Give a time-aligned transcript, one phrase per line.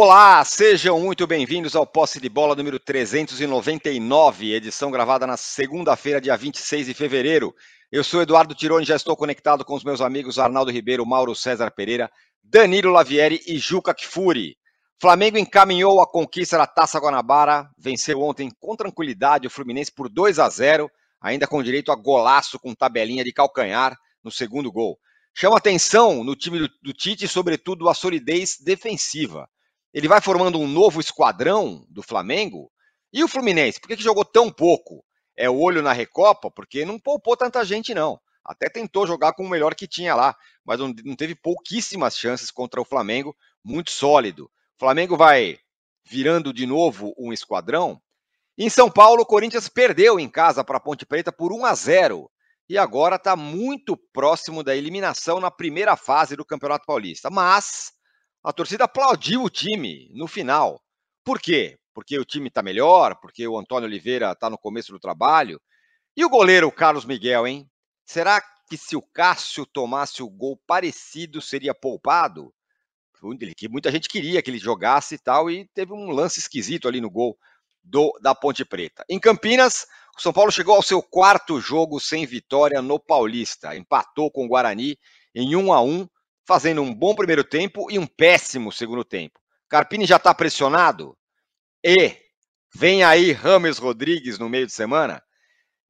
[0.00, 6.36] Olá, sejam muito bem-vindos ao Posse de Bola número 399, edição gravada na segunda-feira, dia
[6.36, 7.52] 26 de fevereiro.
[7.90, 11.72] Eu sou Eduardo Tironi, já estou conectado com os meus amigos Arnaldo Ribeiro, Mauro César
[11.72, 12.08] Pereira,
[12.44, 14.56] Danilo Lavieri e Juca Kfouri.
[15.00, 20.38] Flamengo encaminhou a conquista da Taça Guanabara, venceu ontem com tranquilidade o Fluminense por 2
[20.38, 20.88] a 0,
[21.20, 24.96] ainda com direito a golaço com tabelinha de calcanhar no segundo gol.
[25.34, 29.48] Chama atenção no time do, do Tite, sobretudo, a solidez defensiva.
[29.92, 32.70] Ele vai formando um novo esquadrão do Flamengo.
[33.12, 35.04] E o Fluminense, por que, que jogou tão pouco?
[35.36, 36.50] É o olho na Recopa?
[36.50, 38.20] Porque não poupou tanta gente, não.
[38.44, 40.34] Até tentou jogar com o melhor que tinha lá,
[40.64, 44.44] mas não, teve pouquíssimas chances contra o Flamengo, muito sólido.
[44.44, 45.58] O Flamengo vai
[46.04, 48.00] virando de novo um esquadrão.
[48.56, 51.74] Em São Paulo, o Corinthians perdeu em casa para a Ponte Preta por 1 a
[51.74, 52.30] 0
[52.68, 57.30] e agora está muito próximo da eliminação na primeira fase do Campeonato Paulista.
[57.30, 57.92] Mas
[58.48, 60.82] a torcida aplaudiu o time no final.
[61.22, 61.78] Por quê?
[61.92, 65.60] Porque o time está melhor, porque o Antônio Oliveira está no começo do trabalho.
[66.16, 67.68] E o goleiro Carlos Miguel, hein?
[68.06, 72.50] Será que se o Cássio tomasse o gol parecido seria poupado?
[73.54, 77.02] que muita gente queria que ele jogasse e tal, e teve um lance esquisito ali
[77.02, 77.36] no gol
[77.84, 79.04] do, da Ponte Preta.
[79.10, 83.76] Em Campinas, o São Paulo chegou ao seu quarto jogo sem vitória no Paulista.
[83.76, 84.96] Empatou com o Guarani
[85.34, 86.08] em 1 a 1
[86.48, 89.38] fazendo um bom primeiro tempo e um péssimo segundo tempo.
[89.68, 91.14] Carpini já está pressionado?
[91.84, 92.16] E
[92.74, 95.22] vem aí Rames Rodrigues no meio de semana?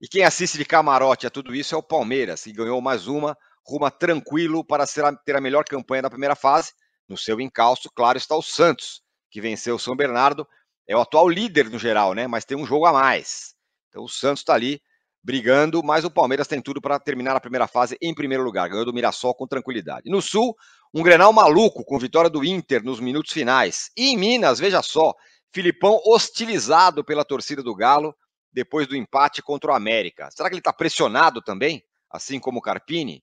[0.00, 3.38] E quem assiste de camarote a tudo isso é o Palmeiras, que ganhou mais uma,
[3.64, 4.84] ruma tranquilo para
[5.24, 6.72] ter a melhor campanha da primeira fase
[7.08, 9.00] no seu encalço, claro, está o Santos,
[9.30, 10.44] que venceu o São Bernardo,
[10.88, 12.26] é o atual líder no geral, né?
[12.26, 13.54] Mas tem um jogo a mais.
[13.90, 14.82] Então o Santos está ali
[15.28, 18.86] brigando, mas o Palmeiras tem tudo para terminar a primeira fase em primeiro lugar, ganhou
[18.86, 20.08] do Mirassol com tranquilidade.
[20.08, 20.56] No Sul,
[20.94, 23.90] um Grenal maluco com vitória do Inter nos minutos finais.
[23.94, 25.12] E em Minas, veja só,
[25.52, 28.16] Filipão hostilizado pela torcida do Galo
[28.50, 30.30] depois do empate contra o América.
[30.30, 33.22] Será que ele está pressionado também, assim como o Carpini?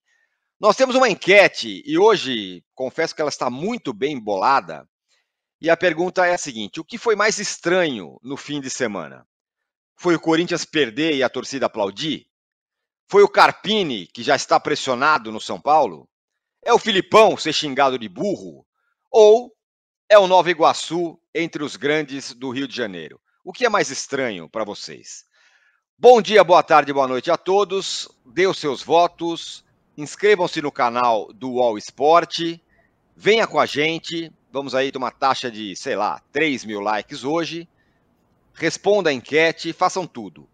[0.60, 4.88] Nós temos uma enquete e hoje confesso que ela está muito bem bolada.
[5.60, 9.26] E a pergunta é a seguinte: o que foi mais estranho no fim de semana?
[9.96, 12.28] Foi o Corinthians perder e a torcida aplaudir?
[13.08, 16.08] Foi o Carpini, que já está pressionado no São Paulo?
[16.64, 18.66] É o Filipão ser xingado de burro?
[19.12, 19.56] Ou
[20.10, 23.22] é o Nova Iguaçu entre os grandes do Rio de Janeiro?
[23.44, 25.24] O que é mais estranho para vocês?
[25.98, 28.10] Bom dia, boa tarde, boa noite a todos.
[28.26, 29.64] Dê os seus votos.
[29.98, 32.60] Inscrevam-se no canal do All Sport.
[33.16, 34.30] Venha com a gente.
[34.52, 37.70] Vamos aí ter uma taxa de, sei lá, 3 mil likes hoje.
[38.56, 40.48] Responda a enquete, façam tudo.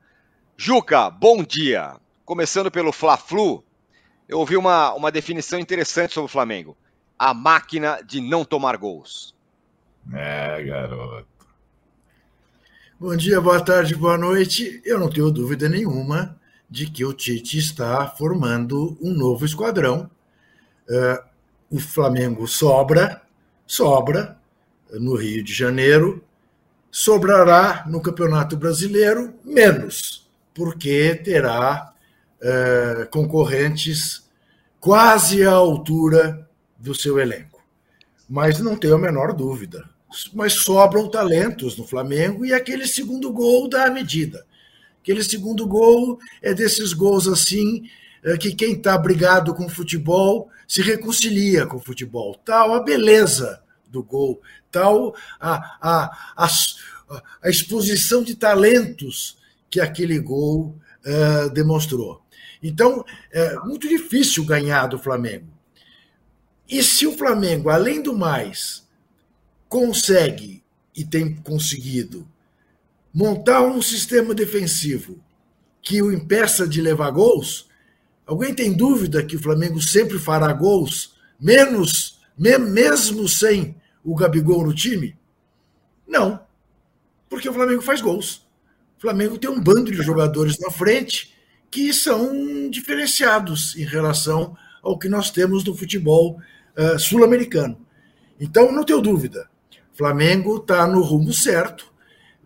[0.58, 1.96] Juca, bom dia.
[2.26, 3.64] Começando pelo Fla-Flu,
[4.28, 6.76] eu ouvi uma, uma definição interessante sobre o Flamengo.
[7.18, 9.36] A máquina de não tomar gols.
[10.12, 11.28] É, garoto.
[13.00, 14.82] Bom dia, boa tarde, boa noite.
[14.84, 20.10] Eu não tenho dúvida nenhuma de que o Tite está formando um novo esquadrão.
[20.90, 21.24] Uh,
[21.70, 23.22] o Flamengo sobra,
[23.68, 24.40] sobra
[24.92, 26.24] no Rio de Janeiro,
[26.92, 31.94] sobrará no Campeonato Brasileiro menos, porque terá
[32.42, 34.30] uh, concorrentes
[34.80, 36.48] quase à altura
[36.78, 37.64] do seu elenco.
[38.28, 39.90] Mas não tenho a menor dúvida.
[40.34, 44.46] Mas sobram talentos no Flamengo e aquele segundo gol dá a medida.
[45.02, 47.84] Aquele segundo gol é desses gols assim
[48.24, 52.36] é, que quem está brigado com o futebol se reconcilia com o futebol.
[52.46, 54.42] Tal a beleza do gol,
[54.72, 56.48] tal a, a, a,
[57.44, 59.38] a exposição de talentos
[59.70, 60.76] que aquele gol
[61.06, 62.22] uh, demonstrou.
[62.64, 65.48] Então, é muito difícil ganhar do Flamengo.
[66.70, 68.88] E se o Flamengo, além do mais,
[69.68, 70.64] consegue
[70.96, 72.28] e tem conseguido
[73.14, 75.20] montar um sistema defensivo
[75.82, 77.68] que o impeça de levar gols,
[78.26, 84.74] alguém tem dúvida que o Flamengo sempre fará gols, menos mesmo sem o Gabigol no
[84.74, 85.18] time?
[86.08, 86.40] Não,
[87.30, 88.48] porque o Flamengo faz gols.
[88.98, 91.34] O Flamengo tem um bando de jogadores na frente
[91.70, 96.40] que são diferenciados em relação ao que nós temos no futebol
[96.78, 97.78] uh, sul-americano.
[98.40, 99.50] Então, não tenho dúvida,
[99.94, 101.92] Flamengo está no rumo certo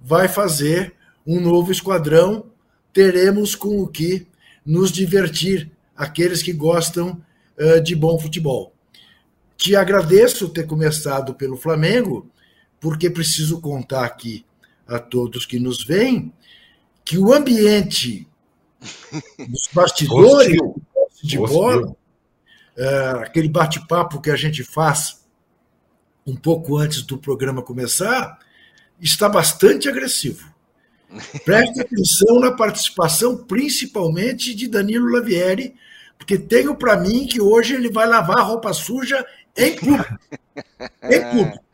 [0.04, 0.94] vai fazer
[1.26, 2.46] um novo esquadrão,
[2.94, 4.28] teremos com o que
[4.64, 7.24] nos divertir, aqueles que gostam
[7.58, 8.75] uh, de bom futebol.
[9.58, 12.30] Te agradeço ter começado pelo Flamengo,
[12.80, 14.46] porque preciso contar aqui
[14.88, 16.32] a todos que nos veem
[17.04, 18.28] que o ambiente
[19.40, 20.58] dos bastidores
[21.24, 25.24] de bola, uh, aquele bate-papo que a gente faz
[26.26, 28.40] um pouco antes do programa começar,
[29.00, 30.54] está bastante agressivo.
[31.46, 35.76] Preste atenção na participação, principalmente de Danilo Lavieri,
[36.18, 39.26] porque tenho para mim que hoje ele vai lavar roupa suja
[39.58, 40.20] em público.
[41.04, 41.66] Em público.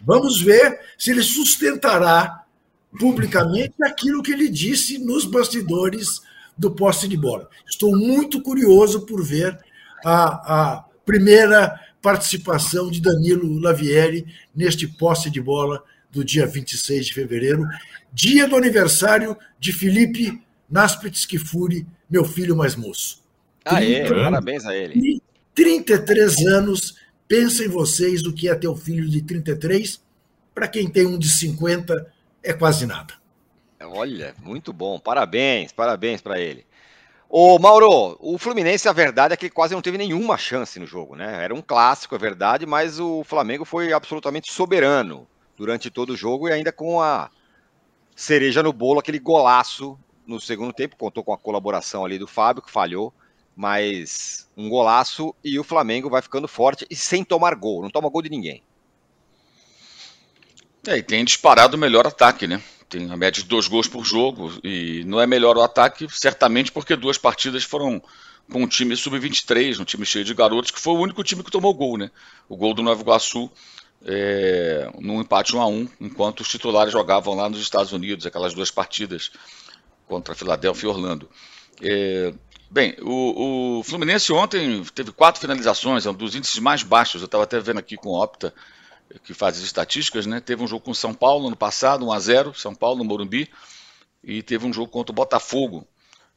[0.00, 2.44] Vamos ver se ele sustentará
[2.98, 6.20] publicamente aquilo que ele disse nos bastidores
[6.56, 7.48] do poste de bola.
[7.68, 9.58] Estou muito curioso por ver
[10.04, 17.14] a, a primeira participação de Danilo Lavieri neste poste de bola do dia 26 de
[17.14, 17.64] fevereiro,
[18.12, 23.22] dia do aniversário de Felipe Naspets Kifuri, meu filho mais moço.
[23.64, 24.08] Ah, é?
[24.08, 25.22] Parabéns a ele.
[25.54, 26.96] 33 anos,
[27.30, 30.02] pensem vocês do que é ter um filho de 33,
[30.52, 32.12] para quem tem um de 50,
[32.42, 33.14] é quase nada.
[33.80, 34.98] Olha, muito bom.
[34.98, 36.66] Parabéns, parabéns para ele.
[37.28, 41.14] Ô, Mauro, o Fluminense, a verdade é que quase não teve nenhuma chance no jogo,
[41.14, 41.44] né?
[41.44, 45.24] Era um clássico, é verdade, mas o Flamengo foi absolutamente soberano
[45.56, 47.30] durante todo o jogo e ainda com a
[48.16, 52.60] cereja no bolo, aquele golaço no segundo tempo, contou com a colaboração ali do Fábio,
[52.60, 53.14] que falhou,
[53.60, 58.08] mas um golaço e o Flamengo vai ficando forte e sem tomar gol, não toma
[58.08, 58.62] gol de ninguém.
[60.88, 62.62] É, e tem disparado o melhor ataque, né?
[62.88, 66.72] Tem a média de dois gols por jogo e não é melhor o ataque, certamente
[66.72, 68.02] porque duas partidas foram
[68.50, 71.50] com um time sub-23, um time cheio de garotos, que foi o único time que
[71.50, 72.10] tomou gol, né?
[72.48, 73.52] O gol do Nova Iguaçu
[74.06, 78.54] é, num empate 1 a 1 enquanto os titulares jogavam lá nos Estados Unidos, aquelas
[78.54, 79.30] duas partidas
[80.08, 81.28] contra Filadélfia e Orlando.
[81.82, 82.32] É,
[82.70, 87.26] bem, o, o, Fluminense ontem teve quatro finalizações, é um dos índices mais baixos, eu
[87.26, 88.54] estava até vendo aqui com o Opta,
[89.24, 90.40] que faz as estatísticas, né?
[90.40, 93.50] Teve um jogo com São Paulo no passado, 1 a 0 São Paulo no Morumbi,
[94.22, 95.86] e teve um jogo contra o Botafogo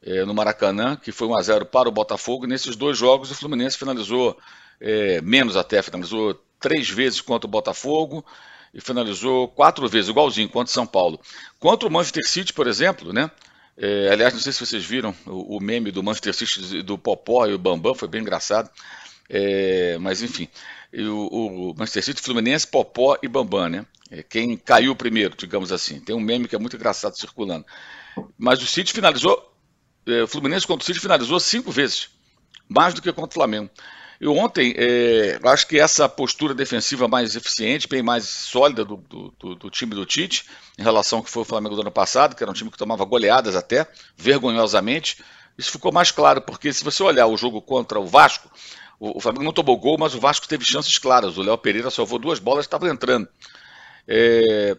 [0.02, 2.44] é, no Maracanã, que foi 1 a 0 para o Botafogo.
[2.44, 4.36] E nesses dois jogos o Fluminense finalizou
[4.80, 8.24] é, menos até, finalizou três vezes contra o Botafogo
[8.72, 11.20] e finalizou quatro vezes, igualzinho, contra o São Paulo.
[11.60, 13.30] Contra o Manchester City, por exemplo, né?
[13.76, 17.46] É, aliás, não sei se vocês viram o, o, meme do Manchester City do Popó
[17.46, 18.70] e o Bambam, foi bem engraçado.
[19.28, 20.48] É, mas enfim,
[20.92, 23.86] o, o, Manchester City, Fluminense, Popó e Bambam, né?
[24.10, 25.98] É, quem caiu primeiro, digamos assim.
[26.00, 27.64] Tem um meme que é muito engraçado circulando.
[28.38, 29.52] Mas o City finalizou,
[30.06, 32.10] é, o Fluminense contra o City finalizou cinco vezes,
[32.68, 33.70] mais do que contra o Flamengo.
[34.24, 39.54] E ontem, é, acho que essa postura defensiva mais eficiente, bem mais sólida do, do,
[39.54, 40.46] do, time do Tite,
[40.78, 42.78] em relação ao que foi o Flamengo do ano passado, que era um time que
[42.78, 43.86] tomava goleadas até,
[44.16, 45.22] vergonhosamente,
[45.58, 48.50] isso ficou mais claro, porque se você olhar o jogo contra o Vasco,
[48.98, 51.36] o, o Flamengo não tomou gol, mas o Vasco teve chances claras.
[51.36, 53.28] O Léo Pereira salvou duas bolas, estava entrando.
[54.08, 54.74] É,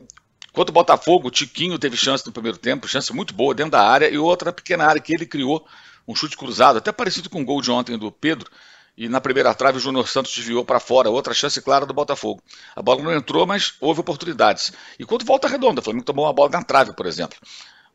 [0.53, 3.87] Quanto o Botafogo, o Tiquinho teve chance no primeiro tempo, chance muito boa dentro da
[3.87, 5.67] área, e outra pequena área que ele criou,
[6.07, 8.49] um chute cruzado, até parecido com o gol de ontem do Pedro,
[8.97, 12.41] e na primeira trave o Júnior Santos desviou para fora, outra chance clara do Botafogo.
[12.75, 14.71] A bola não entrou, mas houve oportunidades.
[14.97, 17.37] E quanto volta redonda, o Flamengo tomou uma bola na trave, por exemplo.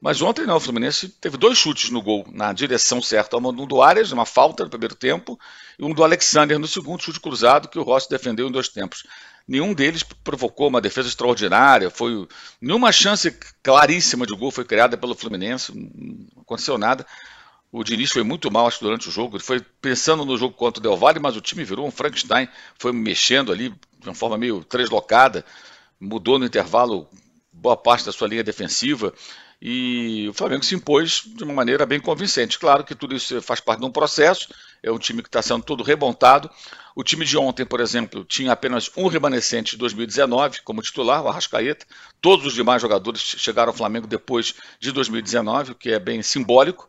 [0.01, 3.37] Mas ontem não, o Fluminense teve dois chutes no gol, na direção certa.
[3.37, 5.39] Um do Arias, uma falta no primeiro tempo,
[5.79, 9.05] e um do Alexander no segundo chute cruzado, que o Rossi defendeu em dois tempos.
[9.47, 12.27] Nenhum deles provocou uma defesa extraordinária, foi
[12.61, 17.07] nenhuma chance claríssima de gol foi criada pelo Fluminense, não aconteceu nada.
[17.73, 19.37] O Diniz foi muito mal acho, durante o jogo.
[19.37, 22.49] Ele foi pensando no jogo contra o Del Valle, mas o time virou um Frankenstein.
[22.79, 25.45] Foi mexendo ali de uma forma meio treslocada.
[26.01, 27.09] Mudou no intervalo
[27.53, 29.15] boa parte da sua linha defensiva.
[29.63, 32.59] E o Flamengo se impôs de uma maneira bem convincente.
[32.59, 34.49] Claro que tudo isso faz parte de um processo.
[34.83, 36.51] É um time que está sendo todo remontado.
[36.97, 41.29] O time de ontem, por exemplo, tinha apenas um remanescente de 2019 como titular, o
[41.29, 41.87] Arrascaeta.
[42.21, 46.89] Todos os demais jogadores chegaram ao Flamengo depois de 2019, o que é bem simbólico.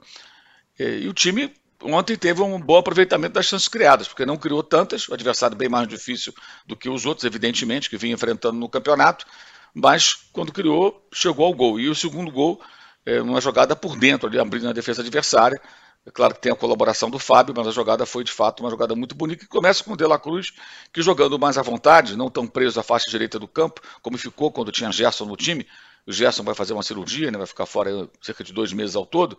[0.82, 5.08] E o time ontem teve um bom aproveitamento das chances criadas, porque não criou tantas,
[5.08, 6.34] o adversário bem mais difícil
[6.66, 9.26] do que os outros, evidentemente, que vinha enfrentando no campeonato,
[9.74, 11.80] mas quando criou, chegou ao gol.
[11.80, 12.62] E o segundo gol,
[13.06, 15.60] é, uma jogada por dentro, ali abrindo a defesa adversária.
[16.06, 18.72] É claro que tem a colaboração do Fábio, mas a jogada foi de fato uma
[18.72, 20.52] jogada muito bonita, que começa com o De La Cruz,
[20.92, 24.52] que jogando mais à vontade, não tão preso à faixa direita do campo, como ficou
[24.52, 25.66] quando tinha Gerson no time.
[26.08, 29.06] O Gerson vai fazer uma cirurgia, né, vai ficar fora cerca de dois meses ao
[29.06, 29.38] todo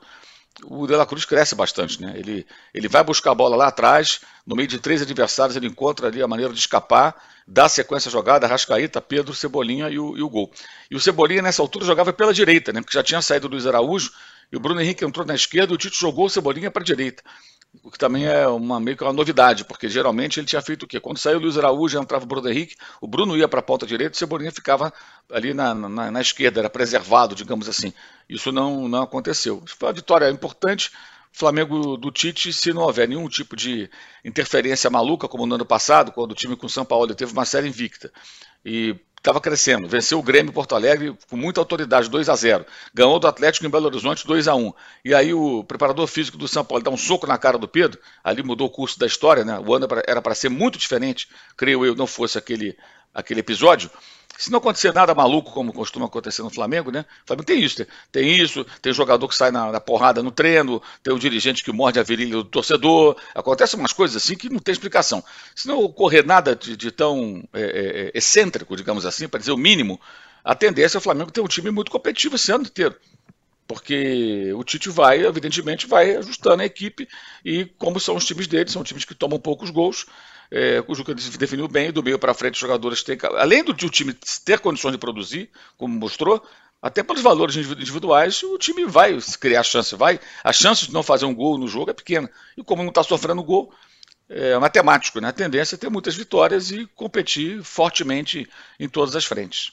[0.65, 2.13] o De La Cruz cresce bastante, né?
[2.17, 6.09] Ele, ele vai buscar a bola lá atrás, no meio de três adversários, ele encontra
[6.09, 7.15] ali a maneira de escapar,
[7.47, 10.51] dá sequência à jogada, Rascaíta, Pedro, Cebolinha e o, e o gol.
[10.91, 12.81] E o Cebolinha nessa altura jogava pela direita, né?
[12.81, 14.13] Porque já tinha saído o Luiz Araújo,
[14.51, 16.85] e o Bruno Henrique entrou na esquerda e o Tito jogou o Cebolinha para a
[16.85, 17.23] direita
[17.83, 20.87] o que também é uma, meio que uma novidade, porque geralmente ele tinha feito o
[20.87, 21.01] quê?
[21.01, 23.87] Quando saiu o Luiz Araújo entrava o Bruno Henrique, o Bruno ia para a ponta
[23.87, 24.93] direita e o Cebolinha ficava
[25.31, 27.93] ali na, na, na, esquerda, era preservado, digamos assim.
[28.29, 29.63] Isso não, não aconteceu.
[29.67, 30.91] Foi uma vitória importante,
[31.33, 33.89] Flamengo do Tite, se não houver nenhum tipo de
[34.23, 37.47] interferência maluca, como no ano passado, quando o time com o São Paulo teve uma
[37.47, 38.13] série invicta
[38.65, 43.21] e estava crescendo, venceu o Grêmio Porto Alegre com muita autoridade, 2 a 0 ganhou
[43.21, 44.73] do Atlético em Belo Horizonte 2 a 1
[45.05, 48.01] e aí o preparador físico do São Paulo dá um soco na cara do Pedro,
[48.25, 49.63] ali mudou o curso da história, né?
[49.65, 52.77] o ano era para ser muito diferente, creio eu, não fosse aquele,
[53.15, 53.89] aquele episódio,
[54.39, 57.05] se não acontecer nada maluco, como costuma acontecer no Flamengo, né?
[57.25, 60.83] O Flamengo tem isso, tem isso, tem jogador que sai na, na porrada no treino,
[61.03, 64.59] tem o dirigente que morde a virilha do torcedor, acontecem umas coisas assim que não
[64.59, 65.23] tem explicação.
[65.55, 69.53] Se não ocorrer nada de, de tão é, é, é excêntrico, digamos assim, para dizer
[69.53, 70.01] o mínimo,
[70.45, 72.97] a tendência é o Flamengo ter um time muito competitivo esse ano inteiro.
[73.67, 77.09] Porque o Tite vai, evidentemente, vai ajustando a equipe
[77.45, 80.05] e como são os times dele, são times que tomam poucos gols,
[80.55, 83.17] é, o Juca definiu bem, do meio para frente os jogadores têm.
[83.39, 84.13] Além do, time
[84.45, 86.47] ter condições de produzir, como mostrou,
[86.81, 90.21] até pelos valores individuais, o time vai criar chance, vai.
[90.45, 92.31] A chance de não fazer um gol no jogo é pequena.
[92.55, 93.73] E como não está sofrendo gol,
[94.29, 95.29] é matemático, né?
[95.29, 98.47] A tendência é ter muitas vitórias e competir fortemente
[98.79, 99.73] em todas as frentes.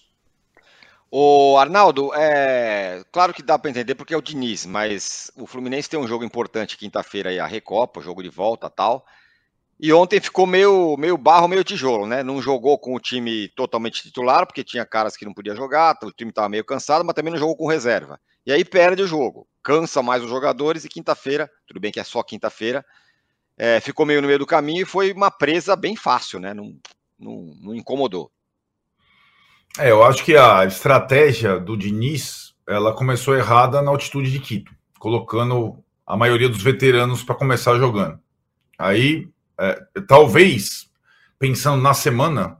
[1.11, 5.89] O Arnaldo, é claro que dá para entender porque é o Diniz, mas o Fluminense
[5.89, 9.05] tem um jogo importante quinta-feira aí, a Recopa, jogo de volta tal.
[9.79, 12.21] E ontem ficou meio, meio barro, meio tijolo, né?
[12.21, 16.11] Não jogou com o time totalmente titular, porque tinha caras que não podia jogar, o
[16.11, 18.19] time estava meio cansado, mas também não jogou com reserva.
[18.45, 22.03] E aí perde o jogo, cansa mais os jogadores e quinta-feira, tudo bem que é
[22.03, 22.85] só quinta-feira,
[23.57, 26.53] é, ficou meio no meio do caminho e foi uma presa bem fácil, né?
[26.53, 26.75] Não,
[27.17, 28.29] não, não incomodou.
[29.77, 34.73] É, eu acho que a estratégia do Diniz, ela começou errada na altitude de Quito,
[34.97, 38.19] colocando a maioria dos veteranos para começar jogando.
[38.77, 39.29] Aí
[39.59, 40.89] é, talvez,
[41.37, 42.57] pensando na semana,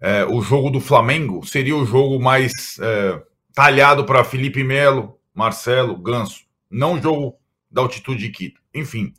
[0.00, 3.22] é, o jogo do Flamengo seria o jogo mais é,
[3.54, 7.38] talhado para Felipe Melo, Marcelo, Ganso, não o jogo
[7.70, 8.60] da altitude de Quito.
[8.74, 9.12] Enfim,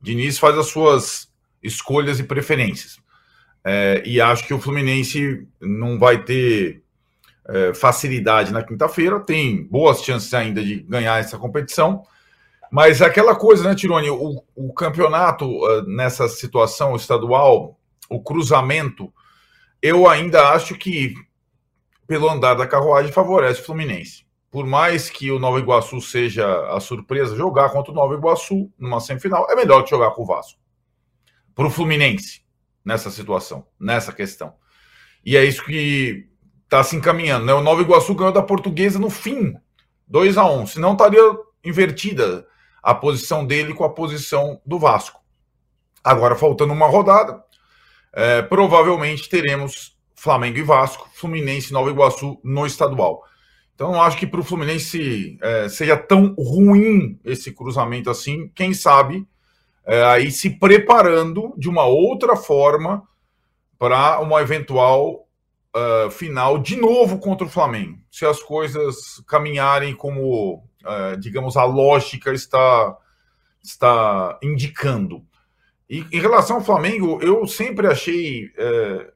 [0.00, 1.28] Diniz faz as suas
[1.62, 2.98] escolhas e preferências.
[3.64, 6.82] É, e acho que o Fluminense não vai ter
[7.48, 12.04] é, facilidade na quinta-feira, tem boas chances ainda de ganhar essa competição,
[12.72, 14.08] mas aquela coisa, né, Tironi?
[14.08, 19.12] O, o campeonato uh, nessa situação estadual, o cruzamento,
[19.82, 21.12] eu ainda acho que,
[22.06, 24.24] pelo andar da carruagem, favorece o Fluminense.
[24.50, 29.00] Por mais que o Nova Iguaçu seja a surpresa, jogar contra o Nova Iguaçu numa
[29.00, 30.58] semifinal é melhor que jogar com o Vasco.
[31.54, 32.42] Para o Fluminense,
[32.82, 34.54] nessa situação, nessa questão.
[35.22, 36.26] E é isso que
[36.64, 37.44] está se encaminhando.
[37.44, 37.52] Né?
[37.52, 39.54] O Nova Iguaçu ganhou da Portuguesa no fim,
[40.08, 41.20] 2 a 1 um, senão estaria
[41.62, 42.50] invertida
[42.82, 45.20] a posição dele com a posição do Vasco.
[46.02, 47.42] Agora, faltando uma rodada,
[48.12, 53.22] é, provavelmente teremos Flamengo e Vasco, Fluminense e Nova Iguaçu no estadual.
[53.74, 58.50] Então, não acho que para o Fluminense é, seja tão ruim esse cruzamento assim.
[58.54, 59.26] Quem sabe
[59.84, 63.02] é, aí se preparando de uma outra forma
[63.78, 65.26] para uma eventual
[65.74, 67.98] uh, final de novo contra o Flamengo.
[68.10, 72.96] Se as coisas caminharem como é, digamos, a lógica está,
[73.62, 75.24] está indicando.
[75.88, 79.12] E em relação ao Flamengo, eu sempre achei é,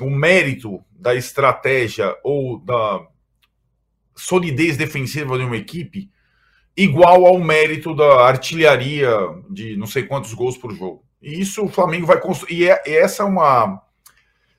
[0.00, 3.00] o mérito da estratégia ou da
[4.14, 6.10] solidez defensiva de uma equipe
[6.76, 9.10] igual ao mérito da artilharia
[9.50, 11.04] de não sei quantos gols por jogo.
[11.20, 12.54] E isso o Flamengo vai construir.
[12.54, 13.82] E, é, essa é uma.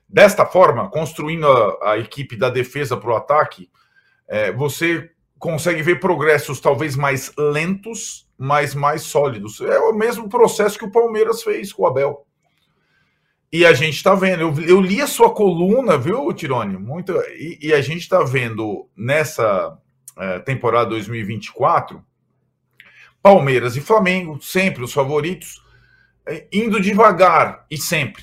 [0.08, 3.70] Desta forma, construindo a, a equipe da defesa para o ataque,
[4.28, 5.10] é, você
[5.42, 9.60] consegue ver progressos talvez mais lentos, mas mais sólidos.
[9.60, 12.24] É o mesmo processo que o Palmeiras fez com o Abel.
[13.52, 14.40] E a gente está vendo.
[14.40, 16.78] Eu, eu, li a sua coluna, viu, Tirone?
[16.78, 19.76] Muito, e, e a gente está vendo nessa
[20.16, 22.00] é, temporada 2024
[23.20, 25.60] Palmeiras e Flamengo, sempre os favoritos,
[26.24, 28.22] é, indo devagar e sempre,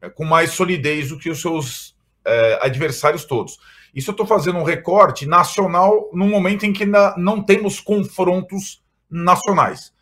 [0.00, 3.58] é, com mais solidez do que os seus é, adversários todos.
[3.94, 9.92] Isso eu estou fazendo um recorte nacional no momento em que não temos confrontos nacionais.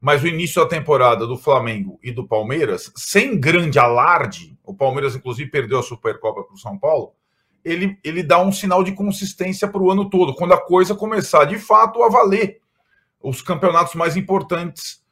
[0.00, 5.14] Mas o início da temporada do Flamengo e do Palmeiras, sem grande alarde, o Palmeiras,
[5.14, 7.12] inclusive, perdeu a Supercopa para o São Paulo,
[7.64, 11.44] ele, ele dá um sinal de consistência para o ano todo, quando a coisa começar
[11.44, 12.60] de fato a valer.
[13.20, 15.02] Os campeonatos mais importantes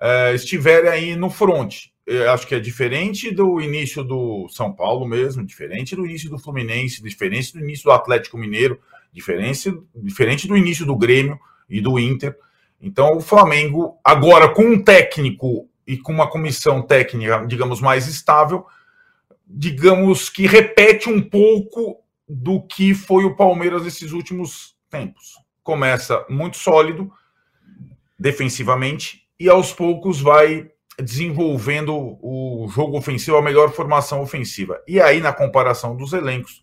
[0.00, 5.06] é, estiverem aí no front eu acho que é diferente do início do São Paulo
[5.06, 8.80] mesmo, diferente do início do Fluminense, diferente do início do Atlético Mineiro,
[9.12, 11.38] diferente, diferente do início do Grêmio
[11.68, 12.34] e do Inter.
[12.80, 18.64] Então, o Flamengo, agora com um técnico e com uma comissão técnica, digamos, mais estável,
[19.46, 25.34] digamos que repete um pouco do que foi o Palmeiras nesses últimos tempos.
[25.62, 27.12] Começa muito sólido,
[28.18, 30.70] defensivamente e aos poucos vai
[31.02, 34.82] desenvolvendo o jogo ofensivo, a melhor formação ofensiva.
[34.86, 36.62] E aí, na comparação dos elencos,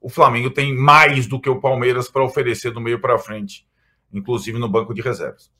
[0.00, 3.66] o Flamengo tem mais do que o Palmeiras para oferecer do meio para frente,
[4.12, 5.50] inclusive no banco de reservas.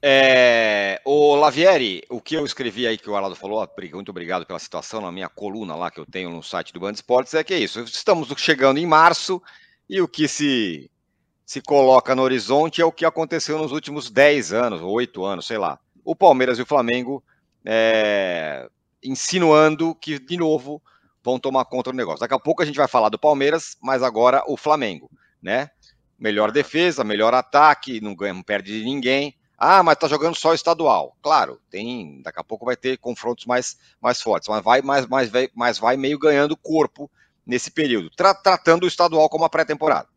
[0.00, 4.58] É, o Lavieri, o que eu escrevi aí que o Arnaldo falou, muito obrigado pela
[4.58, 7.54] situação na minha coluna lá que eu tenho no site do Band Esportes, é que
[7.54, 7.80] é isso.
[7.80, 9.42] Estamos chegando em março
[9.88, 10.90] e o que se,
[11.44, 15.58] se coloca no horizonte é o que aconteceu nos últimos 10 anos, 8 anos, sei
[15.58, 15.78] lá.
[16.06, 17.22] O Palmeiras e o Flamengo
[17.64, 18.68] é,
[19.02, 20.80] insinuando que, de novo,
[21.22, 22.20] vão tomar conta do negócio.
[22.20, 25.10] Daqui a pouco a gente vai falar do Palmeiras, mas agora o Flamengo,
[25.42, 25.68] né?
[26.16, 29.36] Melhor defesa, melhor ataque, não ganha, não perde de ninguém.
[29.58, 31.16] Ah, mas tá jogando só estadual.
[31.20, 32.22] Claro, tem.
[32.22, 35.96] Daqui a pouco vai ter confrontos mais, mais fortes, mas vai, mais, mais, mais vai
[35.96, 37.10] meio ganhando corpo
[37.44, 40.08] nesse período, tra tratando o estadual como a pré-temporada.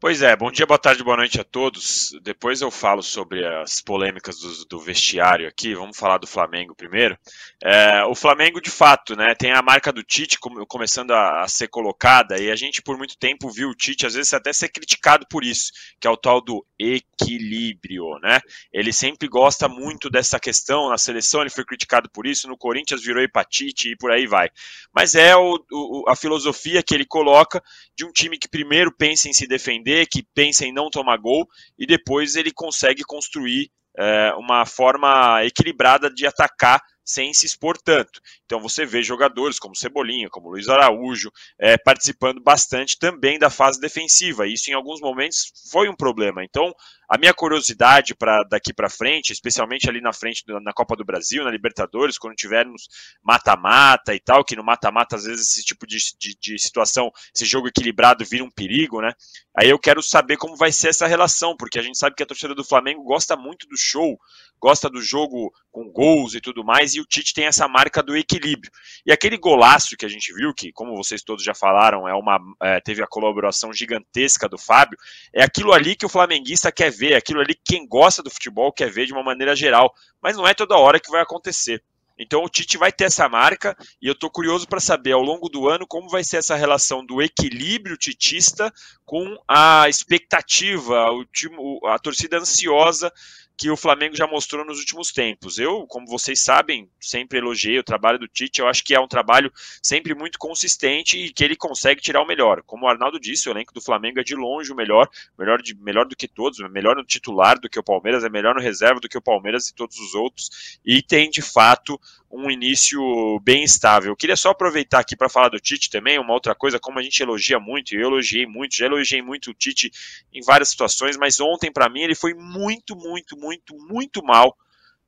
[0.00, 2.12] Pois é, bom dia, boa tarde, boa noite a todos.
[2.22, 5.74] Depois eu falo sobre as polêmicas do, do vestiário aqui.
[5.74, 7.18] Vamos falar do Flamengo primeiro.
[7.60, 10.38] É, o Flamengo, de fato, né, tem a marca do Tite
[10.68, 14.14] começando a, a, ser colocada e a gente por muito tempo viu o Tite às
[14.14, 18.38] vezes até ser criticado por isso, que é o tal do equilíbrio, né?
[18.72, 21.40] Ele sempre gosta muito dessa questão na seleção.
[21.40, 22.46] Ele foi criticado por isso.
[22.46, 24.48] No Corinthians virou hepatite e por aí vai.
[24.94, 27.60] Mas é o, o, a filosofia que ele coloca
[27.96, 31.16] de um time que primeiro pensa em se defender defender, que pensa em não tomar
[31.16, 31.46] gol,
[31.78, 38.20] e depois ele consegue construir é, uma forma equilibrada de atacar sem se expor tanto.
[38.44, 43.80] Então você vê jogadores como Cebolinha, como Luiz Araújo, é, participando bastante também da fase
[43.80, 44.46] defensiva.
[44.46, 46.44] Isso em alguns momentos foi um problema.
[46.44, 46.70] Então
[47.08, 51.42] a minha curiosidade para daqui para frente, especialmente ali na frente na Copa do Brasil,
[51.42, 52.86] na Libertadores, quando tivermos
[53.22, 57.46] mata-mata e tal, que no mata-mata às vezes esse tipo de, de, de, situação, esse
[57.46, 59.14] jogo equilibrado vira um perigo, né?
[59.56, 62.26] Aí eu quero saber como vai ser essa relação, porque a gente sabe que a
[62.26, 64.18] torcida do Flamengo gosta muito do show,
[64.60, 68.16] gosta do jogo com gols e tudo mais, e o Tite tem essa marca do
[68.16, 68.70] equilíbrio.
[69.06, 72.38] E aquele golaço que a gente viu, que como vocês todos já falaram, é uma
[72.62, 74.98] é, teve a colaboração gigantesca do Fábio,
[75.32, 78.72] é aquilo ali que o flamenguista quer ver, aquilo ali que quem gosta do futebol
[78.72, 79.92] quer ver de uma maneira geral,
[80.22, 81.82] mas não é toda hora que vai acontecer.
[82.18, 85.48] Então o Tite vai ter essa marca e eu estou curioso para saber ao longo
[85.48, 88.72] do ano como vai ser essa relação do equilíbrio titista
[89.04, 93.12] com a expectativa, o time, a torcida ansiosa
[93.58, 95.58] que o Flamengo já mostrou nos últimos tempos.
[95.58, 98.60] Eu, como vocês sabem, sempre elogiei o trabalho do Tite.
[98.60, 102.26] Eu acho que é um trabalho sempre muito consistente e que ele consegue tirar o
[102.26, 102.62] melhor.
[102.64, 105.74] Como o Arnaldo disse, o elenco do Flamengo é de longe o melhor, melhor, de,
[105.74, 109.00] melhor do que todos, melhor no titular do que o Palmeiras, é melhor no reserva
[109.00, 110.78] do que o Palmeiras e todos os outros.
[110.84, 113.00] E tem, de fato, um início
[113.40, 114.12] bem estável.
[114.12, 117.02] Eu queria só aproveitar aqui para falar do Tite também, uma outra coisa, como a
[117.02, 119.90] gente elogia muito, eu elogiei muito, já elogiei muito o Tite
[120.32, 124.56] em várias situações, mas ontem, para mim, ele foi muito, muito, muito, muito mal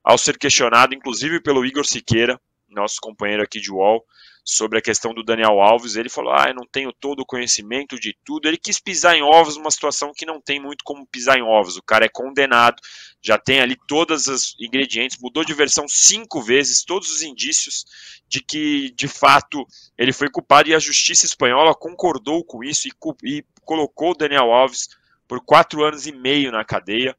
[0.03, 4.05] ao ser questionado, inclusive pelo Igor Siqueira, nosso companheiro aqui de UOL,
[4.45, 5.97] sobre a questão do Daniel Alves.
[5.97, 8.49] Ele falou: Ah, eu não tenho todo o conhecimento de tudo.
[8.49, 11.77] Ele quis pisar em ovos numa situação que não tem muito como pisar em ovos.
[11.77, 12.81] O cara é condenado,
[13.23, 17.85] já tem ali todos os ingredientes, mudou de versão cinco vezes, todos os indícios
[18.27, 19.67] de que, de fato,
[19.99, 22.93] ele foi culpado e a justiça espanhola concordou com isso e,
[23.25, 24.89] e colocou o Daniel Alves
[25.29, 27.17] por quatro anos e meio na cadeia.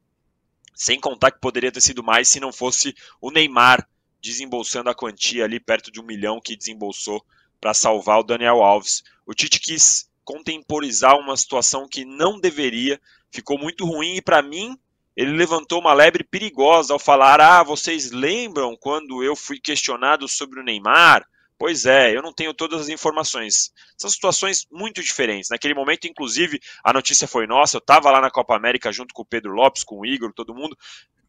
[0.74, 3.86] Sem contar que poderia ter sido mais se não fosse o Neymar
[4.20, 7.24] desembolsando a quantia ali perto de um milhão que desembolsou
[7.60, 9.04] para salvar o Daniel Alves.
[9.26, 14.78] O Tite quis contemporizar uma situação que não deveria, ficou muito ruim e para mim
[15.16, 20.60] ele levantou uma lebre perigosa ao falar: "Ah, vocês lembram quando eu fui questionado sobre
[20.60, 21.26] o Neymar?"
[21.58, 23.70] Pois é, eu não tenho todas as informações.
[23.96, 25.48] São situações muito diferentes.
[25.48, 27.76] Naquele momento, inclusive, a notícia foi nossa.
[27.76, 30.54] Eu estava lá na Copa América junto com o Pedro Lopes, com o Igor, todo
[30.54, 30.76] mundo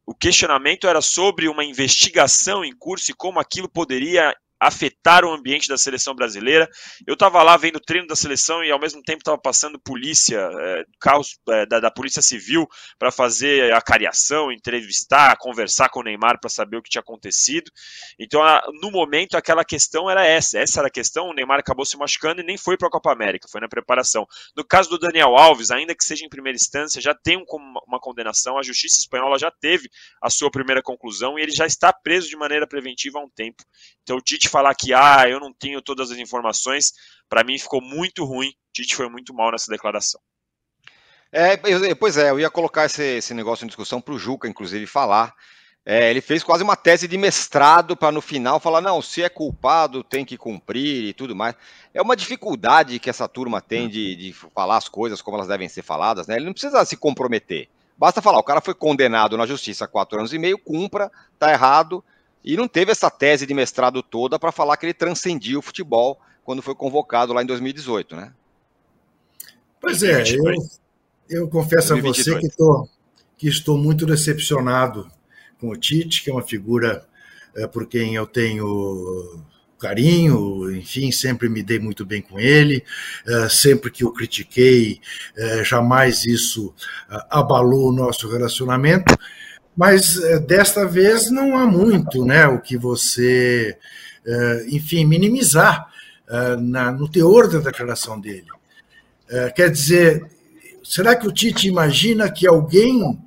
[0.06, 4.36] o questionamento era sobre uma investigação em curso e como aquilo poderia
[4.68, 6.70] afetar o ambiente da seleção brasileira.
[7.06, 10.50] Eu estava lá vendo o treino da seleção e ao mesmo tempo estava passando polícia,
[10.60, 16.04] é, carros é, da, da, Polícia Civil para fazer a cariação, entrevistar, conversar com o
[16.04, 17.72] Neymar para saber o que tinha acontecido.
[18.20, 20.60] Então, a, no momento, aquela questão era essa.
[20.60, 21.28] Essa era a questão.
[21.28, 24.26] O Neymar acabou se machucando e nem foi para a Copa América, foi na preparação.
[24.56, 27.46] No caso do Daniel Alves, ainda que seja em primeira instância, já tem um,
[27.88, 28.58] uma condenação.
[28.58, 29.90] A Justiça Espanhola já teve
[30.22, 33.64] a sua primeira conclusão e ele já está preso de maneira preventiva há um tempo.
[34.04, 36.94] Então, o Tite falar que, ah, eu não tenho todas as informações,
[37.28, 38.54] para mim ficou muito ruim.
[38.72, 40.22] Tite foi muito mal nessa declaração.
[41.32, 41.58] É,
[41.96, 45.34] pois é, eu ia colocar esse, esse negócio em discussão para o Juca, inclusive, falar.
[45.86, 49.30] É, ele fez quase uma tese de mestrado para no final falar: não, se é
[49.30, 51.56] culpado, tem que cumprir e tudo mais.
[51.94, 55.68] É uma dificuldade que essa turma tem de, de falar as coisas como elas devem
[55.68, 56.36] ser faladas, né?
[56.36, 57.68] Ele não precisa se comprometer.
[57.98, 61.52] Basta falar, o cara foi condenado na justiça a quatro anos e meio, cumpra, tá
[61.52, 62.04] errado,
[62.44, 66.20] e não teve essa tese de mestrado toda para falar que ele transcendia o futebol
[66.44, 68.34] quando foi convocado lá em 2018, né?
[69.80, 70.54] Pois é, eu,
[71.30, 72.28] eu confesso 2022.
[72.28, 72.90] a você que, tô,
[73.38, 75.10] que estou muito decepcionado
[75.60, 77.06] com o Tite, que é uma figura
[77.56, 79.42] é, por quem eu tenho
[79.80, 82.86] carinho, enfim, sempre me dei muito bem com ele,
[83.28, 85.02] é, sempre que o critiquei,
[85.36, 86.74] é, jamais isso
[87.30, 89.14] abalou o nosso relacionamento,
[89.76, 93.78] mas desta vez não há muito, né, o que você,
[94.68, 95.92] enfim, minimizar
[96.98, 98.48] no teor da declaração dele.
[99.56, 100.30] Quer dizer,
[100.84, 103.20] será que o Tite imagina que alguém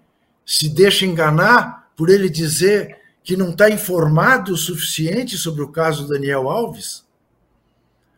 [0.45, 6.07] se deixa enganar por ele dizer que não está informado o suficiente sobre o caso
[6.07, 7.05] Daniel Alves?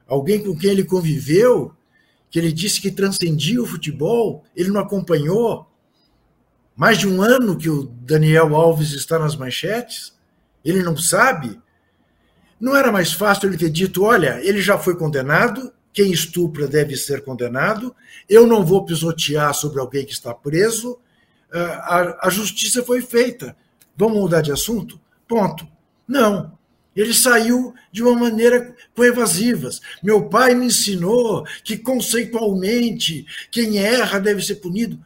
[0.06, 1.72] Alguém com quem ele conviveu,
[2.30, 5.66] que ele disse que transcendia o futebol, ele não acompanhou?
[6.78, 10.14] Mais de um ano que o Daniel Alves está nas manchetes?
[10.64, 11.60] Ele não sabe?
[12.60, 16.96] Não era mais fácil ele ter dito: olha, ele já foi condenado, quem estupra deve
[16.96, 17.92] ser condenado,
[18.28, 20.96] eu não vou pisotear sobre alguém que está preso,
[21.52, 23.56] a, a justiça foi feita.
[23.96, 25.00] Vamos mudar de assunto?
[25.26, 25.66] Ponto.
[26.06, 26.56] Não.
[26.94, 29.80] Ele saiu de uma maneira com evasivas.
[30.00, 35.04] Meu pai me ensinou que conceitualmente quem erra deve ser punido.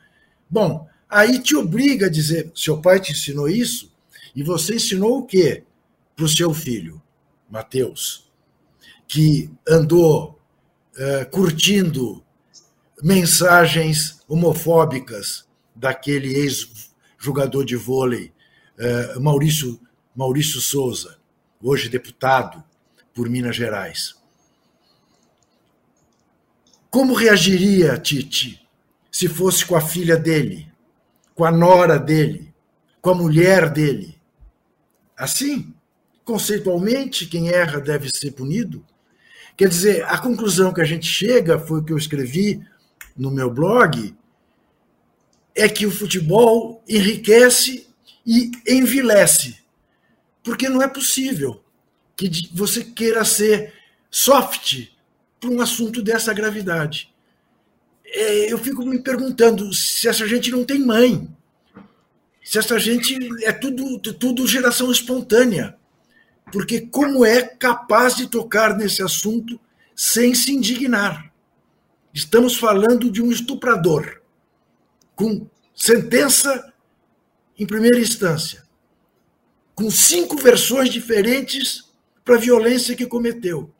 [0.50, 3.92] Bom, aí te obriga a dizer: seu pai te ensinou isso?
[4.34, 5.62] E você ensinou o quê
[6.16, 7.00] para o seu filho,
[7.50, 8.30] Mateus,
[9.06, 10.40] que andou
[10.96, 12.24] uh, curtindo
[13.02, 18.32] mensagens homofóbicas daquele ex-jogador de vôlei,
[18.78, 19.78] uh, Maurício,
[20.16, 21.18] Maurício Souza,
[21.60, 22.64] hoje deputado
[23.14, 24.16] por Minas Gerais.
[26.90, 28.66] Como reagiria Tite
[29.10, 30.71] se fosse com a filha dele,
[31.42, 32.54] com a nora dele,
[33.00, 34.16] com a mulher dele?
[35.16, 35.74] Assim,
[36.24, 38.86] conceitualmente, quem erra deve ser punido?
[39.56, 42.64] Quer dizer, a conclusão que a gente chega foi o que eu escrevi
[43.16, 44.14] no meu blog,
[45.52, 47.88] é que o futebol enriquece
[48.24, 49.56] e envilece.
[50.44, 51.60] Porque não é possível
[52.14, 53.74] que você queira ser
[54.08, 54.92] soft
[55.40, 57.11] para um assunto dessa gravidade.
[58.14, 61.26] É, eu fico me perguntando se essa gente não tem mãe,
[62.44, 65.76] se essa gente é tudo, tudo geração espontânea.
[66.52, 69.58] Porque como é capaz de tocar nesse assunto
[69.96, 71.32] sem se indignar?
[72.12, 74.20] Estamos falando de um estuprador
[75.16, 76.72] com sentença
[77.58, 78.64] em primeira instância,
[79.74, 81.90] com cinco versões diferentes
[82.22, 83.72] para a violência que cometeu.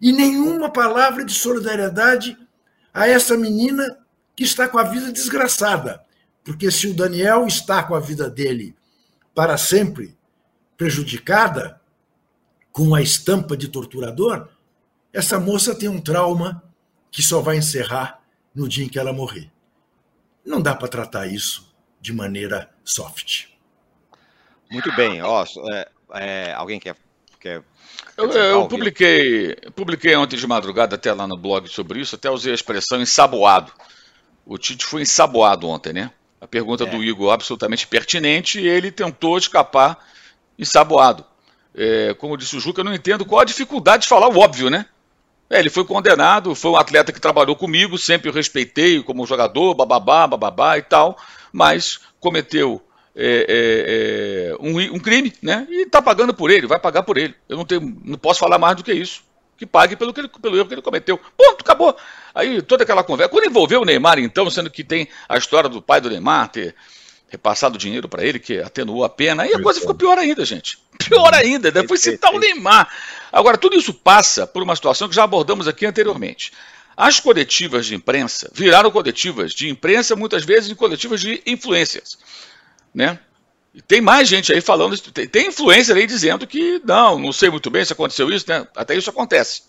[0.00, 2.36] E nenhuma palavra de solidariedade
[2.92, 3.98] a essa menina
[4.34, 6.04] que está com a vida desgraçada.
[6.44, 8.74] Porque se o Daniel está com a vida dele
[9.34, 10.16] para sempre
[10.76, 11.80] prejudicada,
[12.72, 14.48] com a estampa de torturador,
[15.12, 16.62] essa moça tem um trauma
[17.10, 18.22] que só vai encerrar
[18.54, 19.50] no dia em que ela morrer.
[20.44, 23.46] Não dá para tratar isso de maneira soft.
[24.70, 25.20] Muito bem.
[25.22, 26.96] Ó, é, é, alguém quer.
[27.40, 27.62] Quer,
[28.16, 32.50] eu, eu publiquei, publiquei ontem de madrugada até lá no blog sobre isso, até usei
[32.52, 33.72] a expressão ensaboado.
[34.44, 36.10] O Tite foi ensaboado ontem, né?
[36.40, 36.86] A pergunta é.
[36.86, 39.98] do Igor absolutamente pertinente e ele tentou escapar
[40.58, 41.24] ensaboado.
[41.74, 44.68] É, como disse o Juca, eu não entendo qual a dificuldade de falar o óbvio,
[44.68, 44.86] né?
[45.48, 49.74] É, ele foi condenado, foi um atleta que trabalhou comigo, sempre o respeitei como jogador,
[49.74, 51.16] bababá, bababá e tal,
[51.52, 52.82] mas cometeu
[53.20, 55.66] é, é, é um, um, crime, né?
[55.68, 57.34] E está pagando por ele, vai pagar por ele.
[57.48, 59.26] Eu não, tenho, não posso falar mais do que isso.
[59.56, 61.18] Que pague pelo, que ele, pelo erro que ele cometeu.
[61.36, 61.96] Ponto, acabou.
[62.32, 63.28] Aí toda aquela conversa.
[63.28, 66.76] Quando envolveu o Neymar, então, sendo que tem a história do pai do Neymar ter
[67.28, 70.78] repassado dinheiro para ele, que atenuou a pena, aí a coisa ficou pior ainda, gente.
[71.08, 72.88] Pior ainda, depois citar o Neymar.
[73.32, 76.52] Agora, tudo isso passa por uma situação que já abordamos aqui anteriormente.
[76.96, 82.18] As coletivas de imprensa viraram coletivas de imprensa, muitas vezes, em coletivas de influências.
[82.94, 83.18] Né?
[83.74, 87.70] E tem mais gente aí falando, tem, influência aí dizendo que não, não sei muito
[87.70, 88.66] bem se aconteceu isso, né?
[88.74, 89.62] Até isso acontece.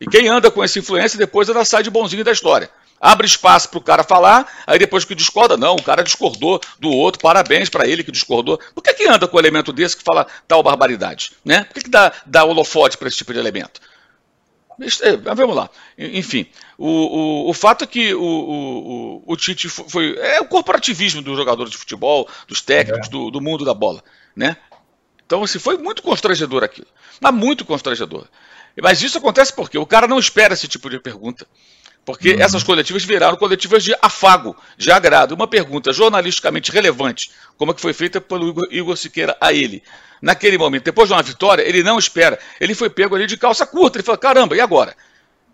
[0.00, 2.70] E quem anda com essa influência, depois ela sai de bonzinho da história
[3.02, 6.88] abre espaço para o cara falar, aí depois que discorda, não, o cara discordou do
[6.88, 8.60] outro, parabéns para ele que discordou.
[8.72, 11.32] Por que, que anda com um elemento desse que fala tal barbaridade?
[11.44, 11.64] Né?
[11.64, 13.80] Por que, que dá, dá holofote para esse tipo de elemento?
[15.02, 15.70] É, vamos lá.
[15.96, 20.16] Enfim, o, o, o fato é que o, o, o Tite foi.
[20.18, 23.10] É o corporativismo dos jogadores de futebol, dos técnicos, é.
[23.10, 24.02] do, do mundo da bola.
[24.34, 24.56] Né?
[25.24, 26.86] Então, assim, foi muito constrangedor aquilo.
[27.20, 28.26] Mas muito constrangedor.
[28.80, 31.46] Mas isso acontece porque o cara não espera esse tipo de pergunta.
[32.04, 32.40] Porque uhum.
[32.40, 35.32] essas coletivas viraram coletivas de afago, de agrado.
[35.32, 39.82] Uma pergunta jornalisticamente relevante, como é que foi feita pelo Igor, Igor Siqueira a ele.
[40.20, 42.38] Naquele momento, depois de uma vitória, ele não espera.
[42.60, 43.98] Ele foi pego ali de calça curta.
[43.98, 44.96] Ele falou: caramba, e agora?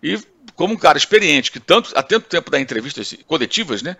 [0.01, 0.19] E
[0.55, 3.95] como um cara experiente, que tanto, há tanto tempo dá entrevistas coletivas, né?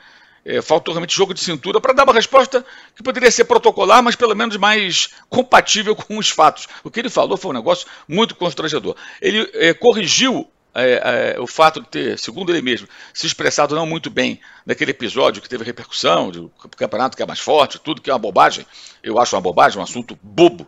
[0.46, 4.16] É, faltou realmente jogo de cintura para dar uma resposta que poderia ser protocolar, mas
[4.16, 6.68] pelo menos mais compatível com os fatos.
[6.84, 8.96] O que ele falou foi um negócio muito constrangedor.
[9.22, 13.86] Ele é, corrigiu é, é, o fato de ter, segundo ele mesmo, se expressado não
[13.86, 18.10] muito bem naquele episódio que teve repercussão, do campeonato que é mais forte, tudo que
[18.10, 18.66] é uma bobagem.
[19.02, 20.68] Eu acho uma bobagem, um assunto bobo,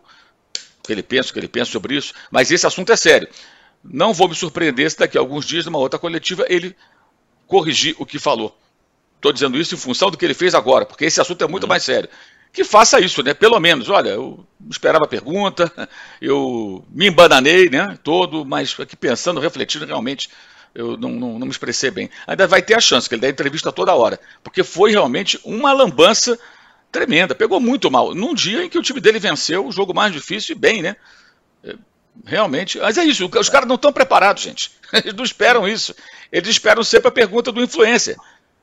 [0.82, 3.28] que ele pensa, que ele pensa sobre isso, mas esse assunto é sério.
[3.84, 6.76] Não vou me surpreender se daqui a alguns dias, numa outra coletiva, ele
[7.46, 8.56] corrigir o que falou.
[9.16, 11.62] Estou dizendo isso em função do que ele fez agora, porque esse assunto é muito
[11.62, 11.68] uhum.
[11.68, 12.08] mais sério.
[12.52, 13.32] Que faça isso, né?
[13.32, 15.72] Pelo menos, olha, eu esperava a pergunta,
[16.20, 17.98] eu me embananei, né?
[18.02, 20.28] Todo, mas aqui pensando, refletindo, realmente,
[20.74, 22.10] eu não, não, não me expressei bem.
[22.26, 25.72] Ainda vai ter a chance, que ele dá entrevista toda hora, porque foi realmente uma
[25.72, 26.38] lambança
[26.90, 28.14] tremenda, pegou muito mal.
[28.14, 30.96] Num dia em que o time dele venceu o jogo mais difícil e bem, né?
[31.64, 31.74] É,
[32.26, 32.78] realmente.
[32.78, 34.72] Mas é isso, os caras não estão preparados, gente.
[34.92, 35.94] Eles não esperam isso.
[36.30, 38.16] Eles esperam sempre a pergunta do influencer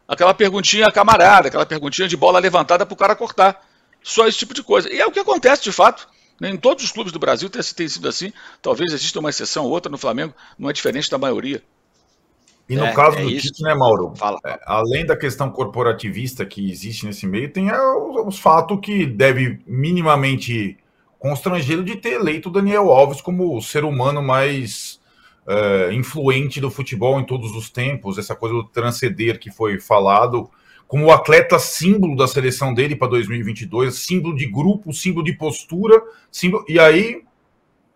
[0.10, 3.64] aquela perguntinha camarada, aquela perguntinha de bola levantada para o cara cortar.
[4.02, 4.92] Só esse tipo de coisa.
[4.92, 6.08] E é o que acontece de fato.
[6.42, 8.32] Em todos os clubes do Brasil tem, tem sido assim.
[8.62, 11.62] Talvez exista uma exceção ou outra no Flamengo, não é diferente da maioria.
[12.70, 13.48] E no é, caso é do isso.
[13.48, 14.14] Tite, né, Mauro?
[14.16, 14.40] Fala.
[14.46, 19.60] É, além da questão corporativista que existe nesse meio, tem os, os fatos que deve
[19.66, 20.78] minimamente
[21.18, 25.02] constrangê-lo de ter eleito o Daniel Alves como o ser humano mais
[25.46, 30.50] uh, influente do futebol em todos os tempos, essa coisa do transcender que foi falado,
[30.90, 36.02] como o atleta símbolo da seleção dele para 2022, símbolo de grupo, símbolo de postura,
[36.32, 36.66] símbolo...
[36.68, 37.24] e aí,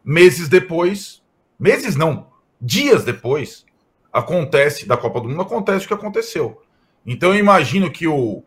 [0.06, 1.21] meses depois,
[1.60, 2.27] meses não,
[2.62, 3.65] dias depois,
[4.12, 6.62] acontece, da Copa do Mundo, acontece o que aconteceu.
[7.03, 8.43] Então eu imagino que o,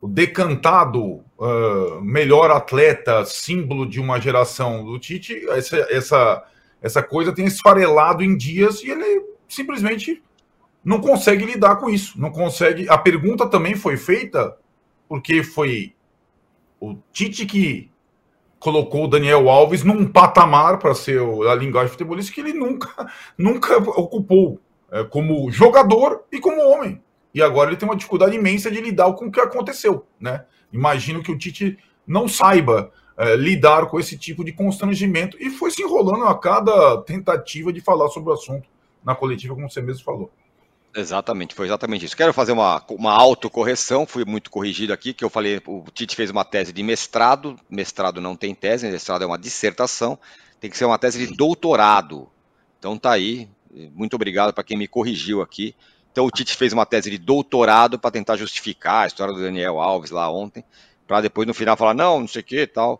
[0.00, 6.44] o decantado uh, melhor atleta, símbolo de uma geração do Tite, essa, essa
[6.82, 10.20] essa coisa tem esfarelado em dias e ele simplesmente
[10.84, 12.20] não consegue lidar com isso.
[12.20, 12.88] Não consegue.
[12.88, 14.56] A pergunta também foi feita
[15.08, 15.94] porque foi
[16.80, 17.90] o Tite que
[18.58, 22.88] colocou o Daniel Alves num patamar para ser a linguagem futebolista que ele nunca,
[23.36, 27.02] nunca ocupou é, como jogador e como homem.
[27.34, 30.44] E agora ele tem uma dificuldade imensa de lidar com o que aconteceu, né?
[30.72, 35.70] Imagino que o Tite não saiba é, lidar com esse tipo de constrangimento e foi
[35.70, 38.68] se enrolando a cada tentativa de falar sobre o assunto
[39.04, 40.30] na coletiva, como você mesmo falou.
[40.94, 42.16] Exatamente, foi exatamente isso.
[42.16, 46.30] Quero fazer uma, uma autocorreção, fui muito corrigido aqui, que eu falei, o Tite fez
[46.30, 50.18] uma tese de mestrado, mestrado não tem tese, mestrado é uma dissertação,
[50.60, 52.28] tem que ser uma tese de doutorado.
[52.78, 53.48] Então tá aí,
[53.94, 55.74] muito obrigado para quem me corrigiu aqui.
[56.10, 59.80] Então o Tite fez uma tese de doutorado para tentar justificar a história do Daniel
[59.80, 60.62] Alves lá ontem
[61.12, 62.98] para depois no final falar, não, não sei o que tal.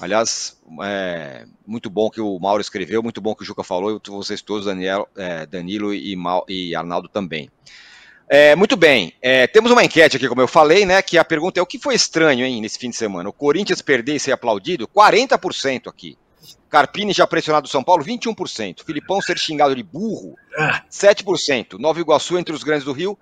[0.00, 4.10] Aliás, é muito bom que o Mauro escreveu, muito bom que o Juca falou, e
[4.10, 7.50] vocês todos, Daniel, é, Danilo e, Mal, e Arnaldo também.
[8.28, 11.02] É, muito bem, é, temos uma enquete aqui, como eu falei, né?
[11.02, 13.28] Que a pergunta é: o que foi estranho, hein, nesse fim de semana?
[13.28, 14.88] O Corinthians perder e ser aplaudido?
[14.88, 16.16] 40% aqui.
[16.68, 18.84] Carpini já pressionado o São Paulo, 21%.
[18.86, 20.36] Filipão ser xingado de burro,
[20.88, 21.78] 7%.
[21.78, 23.18] Nova Iguaçu entre os grandes do Rio,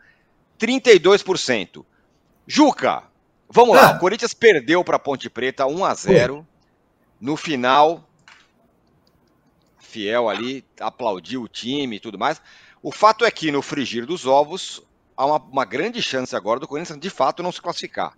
[0.60, 1.84] 32%.
[2.46, 3.04] Juca,
[3.50, 3.96] Vamos lá, ah.
[3.96, 6.46] o Corinthians perdeu para Ponte Preta 1 a 0
[7.20, 8.08] No final,
[9.78, 12.40] Fiel ali aplaudiu o time e tudo mais.
[12.82, 14.82] O fato é que no frigir dos ovos
[15.16, 18.16] há uma, uma grande chance agora do Corinthians de fato não se classificar.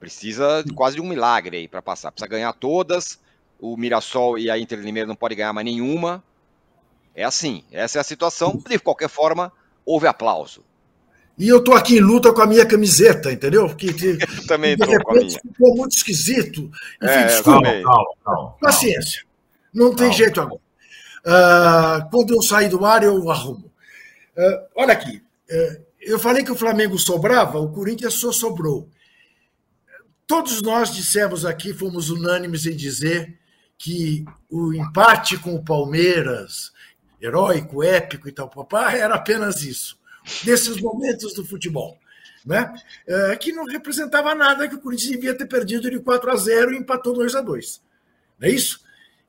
[0.00, 2.12] Precisa de quase de um milagre aí para passar.
[2.12, 3.18] Precisa ganhar todas.
[3.60, 6.22] O Mirassol e a Inter de Limeira não podem ganhar mais nenhuma.
[7.14, 8.62] É assim, essa é a situação.
[8.66, 9.52] De qualquer forma,
[9.84, 10.64] houve aplauso.
[11.38, 13.68] E eu tô aqui em luta com a minha camiseta, entendeu?
[13.68, 15.30] Porque, que também tô com a minha.
[15.30, 16.62] Ficou muito esquisito.
[17.00, 17.62] Enfim, é, desculpa.
[17.62, 19.22] Calma, calma, calma, Paciência.
[19.72, 20.60] Não tem jeito agora.
[21.24, 23.70] Uh, quando eu sair do ar, eu arrumo.
[24.36, 25.22] Uh, olha aqui.
[25.48, 28.88] Uh, eu falei que o Flamengo sobrava, o Corinthians só sobrou.
[30.26, 33.38] Todos nós dissemos aqui, fomos unânimes em dizer
[33.76, 36.72] que o empate com o Palmeiras,
[37.20, 39.98] heróico, épico e tal, papá, era apenas isso
[40.44, 41.98] desses momentos do futebol.
[42.44, 42.72] Né?
[43.06, 46.72] É, que não representava nada que o Corinthians devia ter perdido de 4 a 0
[46.72, 47.82] e empatou 2 a 2
[48.38, 48.80] Não é isso?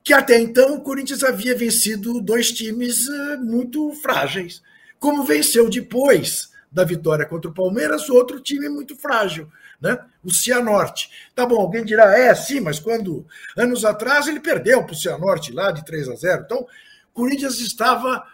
[0.02, 4.62] Que até então o Corinthians havia vencido dois times é, muito frágeis.
[4.98, 9.98] Como venceu depois da vitória contra o Palmeiras, outro time muito frágil, né?
[10.22, 11.10] o Cianorte.
[11.34, 15.52] Tá bom, alguém dirá, é, sim, mas quando anos atrás ele perdeu para o Cianorte
[15.52, 16.66] lá de 3 a 0 Então, o
[17.12, 18.24] Corinthians estava,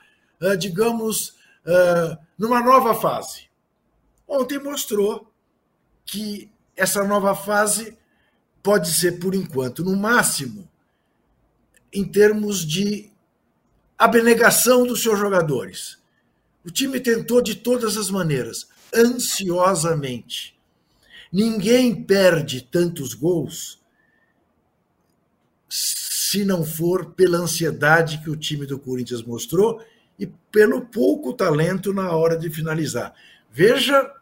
[0.41, 1.36] é, digamos,
[1.67, 3.49] uh, numa nova fase.
[4.27, 5.31] Ontem mostrou
[6.05, 7.97] que essa nova fase
[8.63, 10.69] pode ser, por enquanto, no máximo,
[11.93, 13.11] em termos de
[13.99, 15.99] abnegação dos seus jogadores.
[16.65, 20.59] O time tentou de todas as maneiras, ansiosamente.
[21.33, 23.81] Ninguém perde tantos gols
[25.69, 29.81] se não for pela ansiedade que o time do Corinthians mostrou
[30.19, 33.15] e pelo pouco talento na hora de finalizar.
[33.51, 34.13] Veja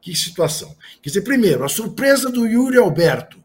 [0.00, 0.74] que situação.
[1.02, 3.42] Quer dizer, primeiro, a surpresa do Yuri Alberto,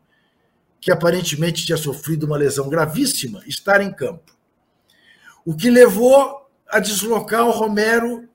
[0.79, 4.35] que aparentemente tinha sofrido uma lesão gravíssima, estar em campo.
[5.43, 8.27] O que levou a deslocar o Romero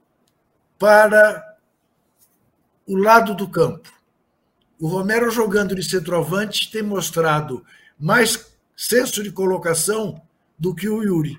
[0.79, 1.57] para
[2.87, 3.93] o lado do campo.
[4.81, 7.65] O Romero jogando de centroavante tem mostrado
[7.99, 10.21] mais senso de colocação
[10.59, 11.39] do que o Yuri.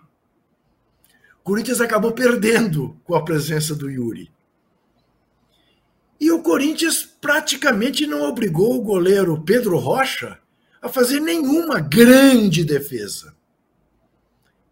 [1.43, 4.32] Corinthians acabou perdendo com a presença do Yuri.
[6.19, 10.39] E o Corinthians praticamente não obrigou o goleiro Pedro Rocha
[10.82, 13.36] a fazer nenhuma grande defesa.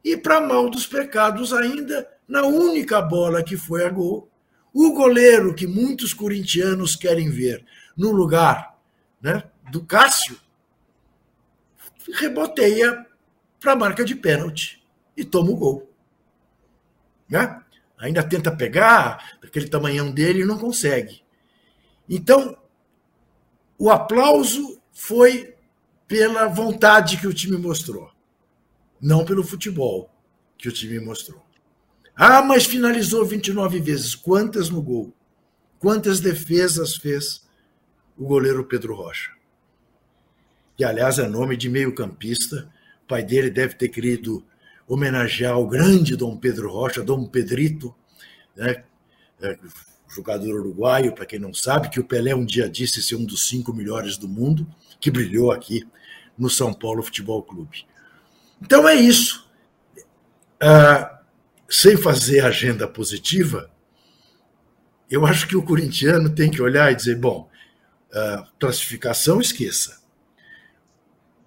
[0.04, 4.30] E, para mal dos pecados, ainda, na única bola que foi a gol,
[4.74, 7.66] o goleiro que muitos corintianos querem ver
[7.98, 8.78] no lugar
[9.22, 10.38] né, do Cássio
[12.14, 13.06] reboteia
[13.60, 14.82] para a marca de pênalti
[15.16, 15.89] e toma o gol.
[17.30, 17.62] Né?
[17.98, 21.22] Ainda tenta pegar, daquele tamanhão dele, e não consegue.
[22.10, 22.58] Então,
[23.78, 25.56] o aplauso foi
[26.08, 28.12] pela vontade que o time mostrou,
[29.00, 30.10] não pelo futebol
[30.58, 31.46] que o time mostrou.
[32.16, 34.14] Ah, mas finalizou 29 vezes.
[34.14, 35.14] Quantas no gol?
[35.80, 37.48] Quantas defesas fez
[38.18, 39.32] o goleiro Pedro Rocha?
[40.76, 42.70] Que, aliás, é nome de meio-campista.
[43.04, 44.46] O pai dele deve ter querido
[44.90, 47.96] homenagear o grande Dom Pedro Rocha, Dom Pedrito,
[48.56, 48.84] né?
[49.40, 49.58] É,
[50.10, 53.48] jogador uruguaio, para quem não sabe, que o Pelé um dia disse ser um dos
[53.48, 54.68] cinco melhores do mundo,
[55.00, 55.88] que brilhou aqui
[56.36, 57.86] no São Paulo Futebol Clube.
[58.60, 59.48] Então é isso.
[60.60, 61.22] Ah,
[61.70, 63.72] sem fazer agenda positiva,
[65.10, 67.48] eu acho que o corintiano tem que olhar e dizer: bom,
[68.12, 70.02] uh, classificação, esqueça.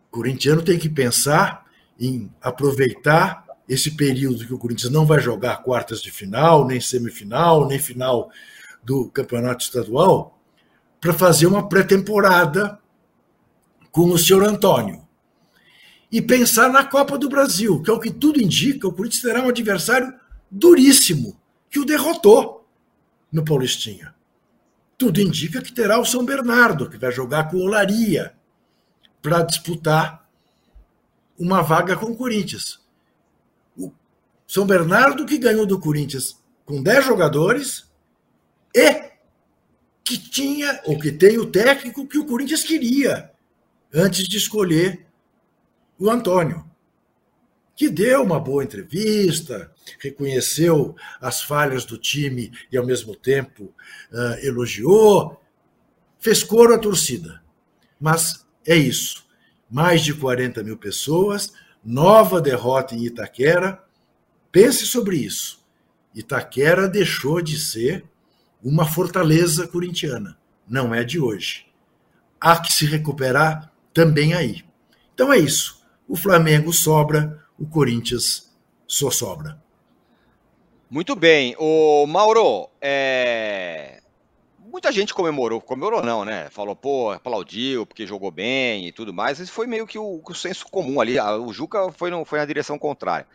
[0.08, 1.61] O corintiano tem que pensar
[2.02, 7.68] em aproveitar esse período que o Corinthians não vai jogar quartas de final, nem semifinal,
[7.68, 8.28] nem final
[8.82, 10.36] do campeonato estadual,
[11.00, 12.76] para fazer uma pré-temporada
[13.92, 15.06] com o senhor Antônio
[16.10, 19.40] e pensar na Copa do Brasil, que é o que tudo indica, o Corinthians terá
[19.40, 20.12] um adversário
[20.50, 22.68] duríssimo, que o derrotou
[23.30, 24.12] no Paulistinha.
[24.98, 28.34] Tudo indica que terá o São Bernardo, que vai jogar com o Olaria
[29.22, 30.21] para disputar
[31.42, 32.80] uma vaga com o Corinthians.
[33.76, 33.92] O
[34.46, 37.90] São Bernardo que ganhou do Corinthians com 10 jogadores
[38.72, 39.10] e
[40.04, 43.32] que tinha, ou que tem o técnico que o Corinthians queria
[43.92, 45.04] antes de escolher
[45.98, 46.64] o Antônio,
[47.74, 53.64] que deu uma boa entrevista, reconheceu as falhas do time e, ao mesmo tempo,
[54.12, 55.40] uh, elogiou,
[56.20, 57.42] fez coro à torcida.
[58.00, 59.21] Mas é isso.
[59.72, 63.82] Mais de 40 mil pessoas, nova derrota em Itaquera.
[64.52, 65.64] Pense sobre isso.
[66.14, 68.04] Itaquera deixou de ser
[68.62, 70.38] uma fortaleza corintiana.
[70.68, 71.66] Não é de hoje.
[72.38, 74.62] Há que se recuperar também aí.
[75.14, 75.82] Então é isso
[76.12, 78.54] o Flamengo sobra, o Corinthians
[78.86, 79.58] só sobra.
[80.90, 81.56] Muito bem.
[81.58, 84.01] O Mauro, é...
[84.72, 86.48] muita gente comemorou, comemorou não, né?
[86.50, 89.38] Falou, pô, aplaudiu porque jogou bem e tudo mais.
[89.38, 91.20] Isso foi meio que o, o senso comum ali.
[91.20, 93.26] O Juca foi, no, foi na direção contrária.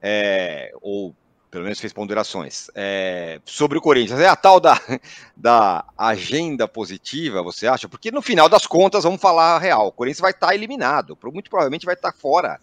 [0.00, 0.72] É...
[0.80, 1.14] Ou
[1.50, 4.20] pelo menos fez ponderações, é, sobre o Corinthians.
[4.20, 4.78] É a tal da,
[5.34, 7.88] da agenda positiva, você acha?
[7.88, 11.48] Porque no final das contas, vamos falar a real, o Corinthians vai estar eliminado, muito
[11.48, 12.60] provavelmente vai estar fora,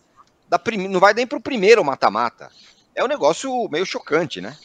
[0.48, 0.88] da prim...
[0.88, 2.52] não vai nem para o primeiro mata-mata.
[2.94, 4.56] É um negócio meio chocante, né?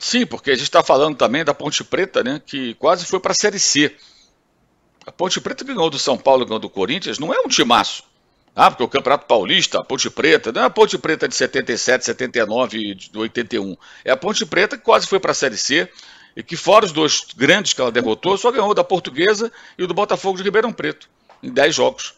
[0.00, 3.32] Sim, porque a gente está falando também da Ponte Preta, né, que quase foi para
[3.32, 3.94] a Série C.
[5.06, 8.02] A Ponte Preta ganhou do São Paulo, ganhou do Corinthians, não é um timaço.
[8.56, 12.06] Ah, porque o Campeonato Paulista, a Ponte Preta, não é a Ponte Preta de 77,
[12.06, 13.76] 79 e de 81.
[14.02, 15.86] É a Ponte Preta que quase foi para a Série C
[16.34, 19.86] e que, fora os dois grandes que ela derrotou, só ganhou da Portuguesa e o
[19.86, 21.10] do Botafogo de Ribeirão Preto,
[21.42, 22.14] em 10 jogos.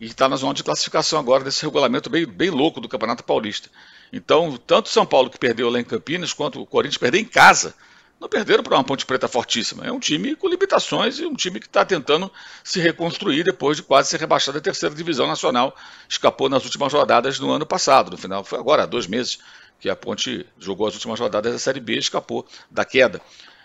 [0.00, 3.68] E está na zona de classificação agora desse regulamento bem, bem louco do Campeonato Paulista.
[4.12, 7.74] Então, tanto São Paulo que perdeu lá em Campinas, quanto o Corinthians perdeu em casa
[8.20, 9.86] não perderam para uma Ponte Preta fortíssima.
[9.86, 12.30] É um time com limitações e um time que está tentando
[12.62, 15.74] se reconstruir depois de quase ser rebaixado da terceira divisão nacional.
[16.06, 19.38] Escapou nas últimas rodadas no ano passado, no final, foi agora, há dois meses,
[19.80, 23.22] que a Ponte jogou as últimas rodadas da Série B e escapou da queda.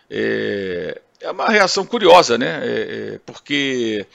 [0.10, 2.62] É, é uma reação curiosa, né?
[2.64, 4.08] É, é, porque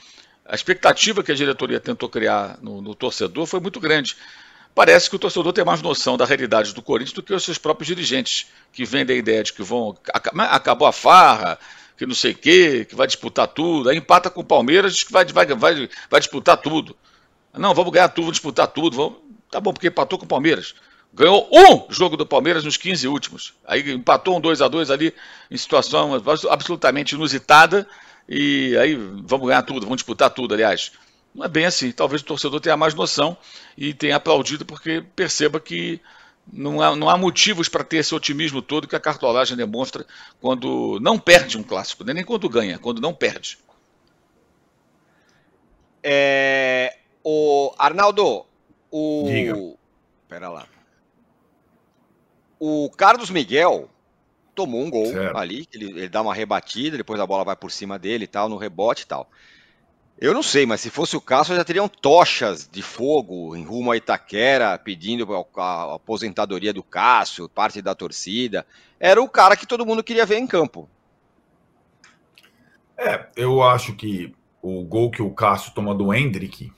[0.43, 4.17] a expectativa que a diretoria tentou criar no, no, torcedor foi muito grande.
[4.73, 7.57] Parece que o torcedor tem mais noção da realidade do Corinthians do que os seus
[7.57, 9.97] próprios dirigentes, que vendem a ideia de que vão.
[10.13, 11.59] Acabou a farra,
[11.97, 13.89] que não sei o quê, que vai disputar tudo.
[13.89, 16.95] Aí empata com o Palmeiras, diz que vai, vai, vai, vai disputar tudo.
[17.53, 18.95] Não, vamos ganhar tudo, vamos disputar tudo.
[18.95, 19.19] Vamos...
[19.51, 20.73] Tá bom, porque empatou com o Palmeiras.
[21.13, 23.53] Ganhou um jogo do Palmeiras nos 15 últimos.
[23.67, 25.13] Aí empatou um 2 a 2 ali
[25.49, 26.13] em situação
[26.49, 27.85] absolutamente inusitada.
[28.29, 30.93] E aí vamos ganhar tudo, vamos disputar tudo, aliás.
[31.33, 31.91] Não é bem assim.
[31.91, 33.37] Talvez o torcedor tenha mais noção
[33.77, 36.01] e tenha aplaudido porque perceba que
[36.51, 40.05] não há, não há motivos para ter esse otimismo todo que a cartolagem demonstra
[40.39, 42.13] quando não perde um clássico, né?
[42.13, 43.57] nem quando ganha, quando não perde.
[46.03, 48.45] É, o Arnaldo,
[48.89, 49.25] o.
[49.27, 49.55] Diga.
[50.27, 50.67] Pera lá.
[52.59, 53.89] O Carlos Miguel
[54.53, 55.37] tomou um gol certo.
[55.37, 58.49] ali, ele, ele dá uma rebatida, depois a bola vai por cima dele e tal,
[58.49, 59.29] no rebote e tal.
[60.21, 63.91] Eu não sei, mas se fosse o caso, já teriam tochas de fogo em rumo
[63.91, 68.63] a Itaquera, pedindo a aposentadoria do Cássio, parte da torcida.
[68.99, 70.87] Era o cara que todo mundo queria ver em campo.
[72.95, 76.71] É, eu acho que o gol que o Cássio toma do Hendrick,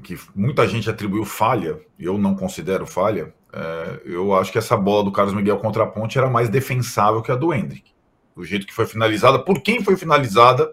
[0.00, 5.02] que muita gente atribuiu falha, eu não considero falha, é, eu acho que essa bola
[5.02, 7.90] do Carlos Miguel contra a ponte era mais defensável que a do Hendrick.
[8.36, 10.72] Do jeito que foi finalizada, por quem foi finalizada.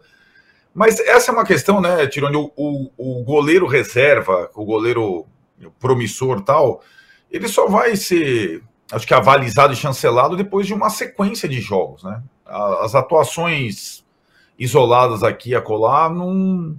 [0.73, 2.37] Mas essa é uma questão, né, Tironi?
[2.37, 5.25] O, o, o goleiro reserva, o goleiro
[5.79, 6.81] promissor tal,
[7.29, 12.03] ele só vai ser, acho que, avalizado e chancelado depois de uma sequência de jogos,
[12.03, 12.21] né?
[12.45, 14.03] As atuações
[14.57, 16.75] isoladas aqui e acolá não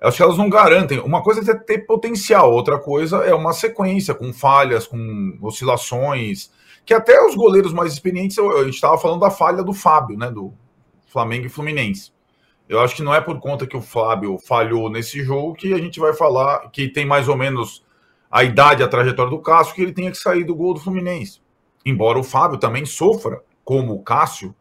[0.00, 1.00] acho que elas não garantem.
[1.00, 6.50] Uma coisa é ter potencial, outra coisa é uma sequência com falhas, com oscilações,
[6.84, 10.30] que até os goleiros mais experientes, a gente estava falando da falha do Fábio, né,
[10.30, 10.52] do
[11.06, 12.12] Flamengo e Fluminense.
[12.68, 15.78] Eu acho que não é por conta que o Fábio falhou nesse jogo que a
[15.78, 17.84] gente vai falar que tem mais ou menos
[18.30, 21.40] a idade, a trajetória do Cássio, que ele tenha que sair do gol do Fluminense.
[21.84, 24.54] Embora o Fábio também sofra, como o Cássio,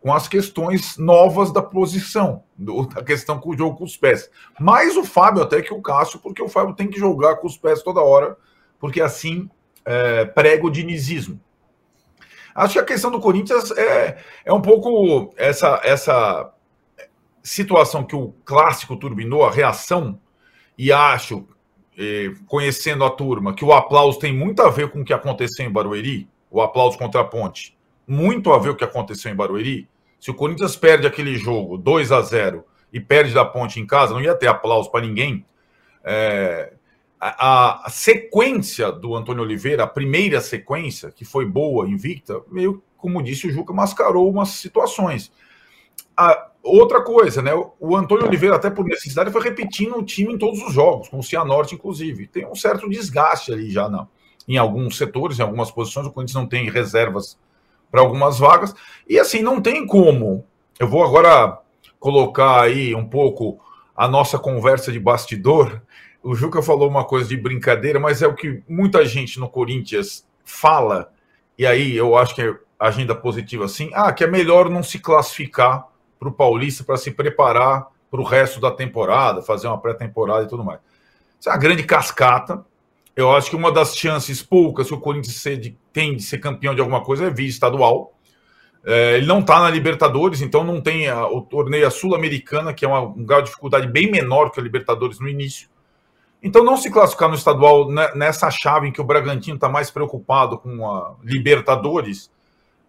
[0.00, 4.30] com as questões novas da posição, do, da questão com o jogo com os pés.
[4.60, 7.56] Mais o Fábio até que o Cássio, porque o Fábio tem que jogar com os
[7.56, 8.36] pés toda hora,
[8.78, 9.50] porque assim
[9.84, 11.40] é, prega o dinizismo.
[12.54, 16.52] Acho que a questão do Corinthians é, é um pouco essa, essa
[17.46, 20.18] situação que o clássico turbinou, a reação,
[20.76, 21.46] e acho,
[21.96, 25.64] eh, conhecendo a turma, que o aplauso tem muito a ver com o que aconteceu
[25.64, 27.76] em Barueri, o aplauso contra a ponte,
[28.06, 29.88] muito a ver com o que aconteceu em Barueri.
[30.18, 34.12] Se o Corinthians perde aquele jogo 2 a 0 e perde da ponte em casa,
[34.12, 35.44] não ia ter aplauso para ninguém.
[36.02, 36.72] É,
[37.20, 43.22] a, a, sequência do Antônio Oliveira, a primeira sequência, que foi boa, invicta, meio como
[43.22, 45.30] disse o Juca, mascarou umas situações.
[46.16, 47.52] A, outra coisa, né?
[47.78, 51.18] O Antônio Oliveira, até por necessidade, foi repetindo o time em todos os jogos, com
[51.18, 52.26] o Cianorte, inclusive.
[52.26, 54.08] Tem um certo desgaste ali já não,
[54.48, 56.06] em alguns setores, em algumas posições.
[56.06, 57.38] O Corinthians não tem reservas
[57.90, 58.74] para algumas vagas.
[59.08, 60.44] E assim, não tem como.
[60.78, 61.58] Eu vou agora
[61.98, 63.58] colocar aí um pouco
[63.96, 65.82] a nossa conversa de bastidor.
[66.22, 70.26] O Juca falou uma coisa de brincadeira, mas é o que muita gente no Corinthians
[70.44, 71.12] fala,
[71.58, 74.98] e aí eu acho que é agenda positiva assim, ah, que é melhor não se
[74.98, 75.88] classificar
[76.18, 80.48] para o Paulista para se preparar para o resto da temporada, fazer uma pré-temporada e
[80.48, 80.80] tudo mais.
[81.38, 82.64] Isso é uma grande cascata,
[83.16, 85.42] eu acho que uma das chances poucas que o Corinthians
[85.90, 88.12] tem de ser campeão de alguma coisa é via estadual.
[88.84, 92.88] É, ele não está na Libertadores, então não tem a, o torneio Sul-Americana, que é
[92.88, 95.68] uma, um grau de dificuldade bem menor que a Libertadores no início.
[96.42, 100.58] Então, não se classificar no estadual nessa chave em que o Bragantino está mais preocupado
[100.58, 102.30] com a Libertadores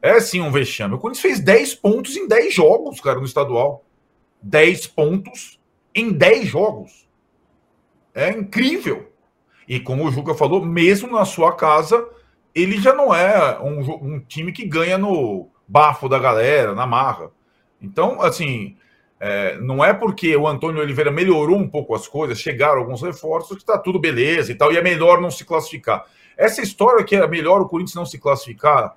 [0.02, 0.96] é sim um vexame.
[0.96, 3.84] O Corinthians fez 10 pontos em 10 jogos, cara, no estadual.
[4.42, 5.60] 10 pontos
[5.94, 7.08] em 10 jogos.
[8.14, 9.12] É incrível.
[9.68, 12.08] E como o Juca falou, mesmo na sua casa,
[12.54, 17.32] ele já não é um, um time que ganha no bafo da galera, na marra.
[17.82, 18.78] Então, assim,
[19.20, 23.58] é, não é porque o Antônio Oliveira melhorou um pouco as coisas, chegaram alguns reforços,
[23.58, 26.06] que está tudo beleza e tal, e é melhor não se classificar.
[26.38, 28.96] Essa história que é melhor o Corinthians não se classificar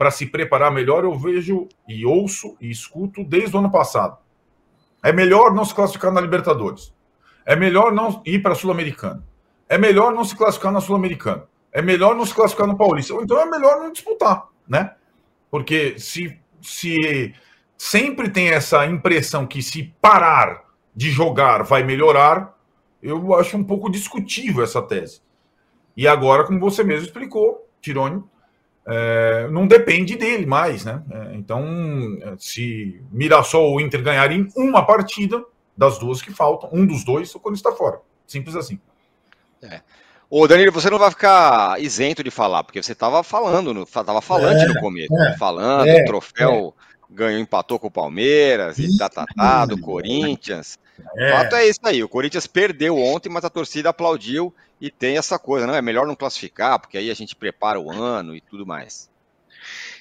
[0.00, 4.16] para se preparar melhor, eu vejo e ouço e escuto desde o ano passado.
[5.04, 6.94] É melhor não se classificar na Libertadores.
[7.44, 9.22] É melhor não ir para a Sul-Americana
[9.70, 11.44] é melhor não se classificar na Sul-Americana.
[11.72, 13.14] É melhor não se classificar no Paulista.
[13.14, 14.96] Ou então é melhor não disputar, né?
[15.48, 17.32] Porque se, se
[17.78, 22.58] sempre tem essa impressão que se parar de jogar vai melhorar,
[23.00, 25.22] eu acho um pouco discutível essa tese.
[25.96, 28.24] E agora, como você mesmo explicou, Tirone,
[28.86, 31.02] é, não depende dele mais, né?
[31.10, 31.64] É, então,
[32.38, 35.44] se Mirassol ou Inter ganharem uma partida
[35.76, 38.00] das duas que faltam, um dos dois, o Corinthians está fora.
[38.26, 38.78] Simples assim.
[39.62, 39.80] É.
[40.28, 44.62] Ô, Danilo, você não vai ficar isento de falar, porque você estava falando, estava falante
[44.62, 46.89] é, no começo, é, falando, é, troféu é.
[47.12, 50.78] Ganhou, empatou com o Palmeiras, e tá, tá, tá, do Corinthians.
[50.98, 55.16] O fato é isso aí, o Corinthians perdeu ontem, mas a torcida aplaudiu e tem
[55.16, 58.40] essa coisa, não é melhor não classificar, porque aí a gente prepara o ano e
[58.40, 59.10] tudo mais.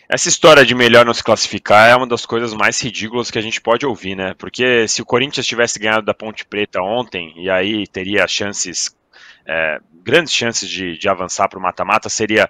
[0.08, 3.42] Essa história de melhor não se classificar é uma das coisas mais ridículas que a
[3.42, 4.34] gente pode ouvir, né?
[4.38, 8.96] Porque se o Corinthians tivesse ganhado da Ponte Preta ontem, e aí teria chances
[9.46, 12.50] é, grandes chances de, de avançar para o mata-mata seria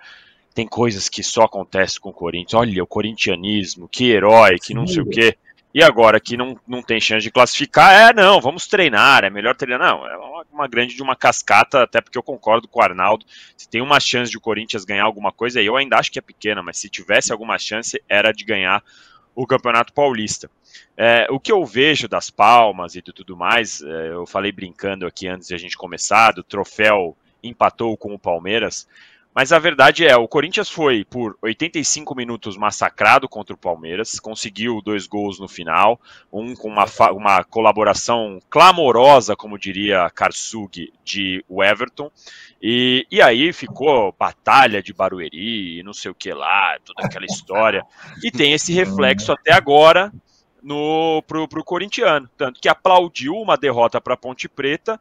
[0.60, 2.53] tem coisas que só acontecem com o Corinthians.
[2.53, 4.95] Olha, o corintianismo, que herói, que não Sim.
[4.95, 5.38] sei o quê.
[5.74, 9.55] E agora que não, não tem chance de classificar, é não, vamos treinar, é melhor
[9.55, 9.80] treinar.
[9.80, 13.26] Não, é uma, uma, grande de uma cascata, até porque eu concordo com o Arnaldo.
[13.55, 16.22] Se tem uma chance de o Corinthians ganhar alguma coisa, eu ainda acho que é
[16.22, 18.84] pequena, mas se tivesse alguma chance, era de ganhar
[19.34, 20.51] o Campeonato Paulista.
[20.97, 25.07] É, o que eu vejo das palmas e de tudo mais, é, eu falei brincando
[25.07, 28.86] aqui antes de a gente começar, do troféu empatou com o Palmeiras.
[29.34, 34.82] Mas a verdade é, o Corinthians foi por 85 minutos massacrado contra o Palmeiras, conseguiu
[34.82, 36.02] dois gols no final,
[36.34, 42.12] um com uma, uma colaboração clamorosa, como diria Karsug, de Everton,
[42.62, 47.86] e, e aí ficou batalha de Barueri, não sei o que lá, toda aquela história,
[48.24, 50.12] e tem esse reflexo até agora
[50.62, 55.00] no pro, pro corintiano, tanto que aplaudiu uma derrota para Ponte Preta,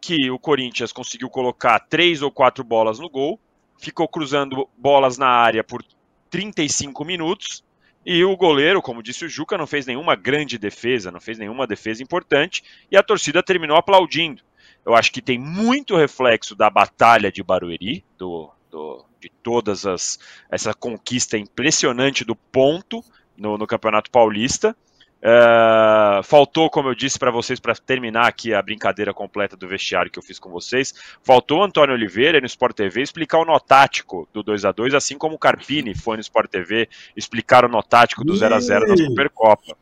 [0.00, 3.38] que o Corinthians conseguiu colocar três ou quatro bolas no gol,
[3.82, 5.84] ficou cruzando bolas na área por
[6.30, 7.64] 35 minutos,
[8.06, 11.66] e o goleiro, como disse o Juca, não fez nenhuma grande defesa, não fez nenhuma
[11.66, 14.42] defesa importante, e a torcida terminou aplaudindo.
[14.84, 20.18] Eu acho que tem muito reflexo da batalha de Barueri, do, do de todas as
[20.50, 23.04] essa conquista impressionante do ponto
[23.36, 24.76] no, no Campeonato Paulista,
[25.22, 30.10] Uh, faltou, como eu disse para vocês, para terminar aqui a brincadeira completa do vestiário
[30.10, 30.92] que eu fiz com vocês,
[31.22, 34.94] faltou o Antônio Oliveira no Sport TV explicar o nó tático do 2 a 2
[34.94, 38.60] assim como o Carpini foi no Sport TV explicar o nó tático do 0 a
[38.60, 39.76] 0 da Supercopa.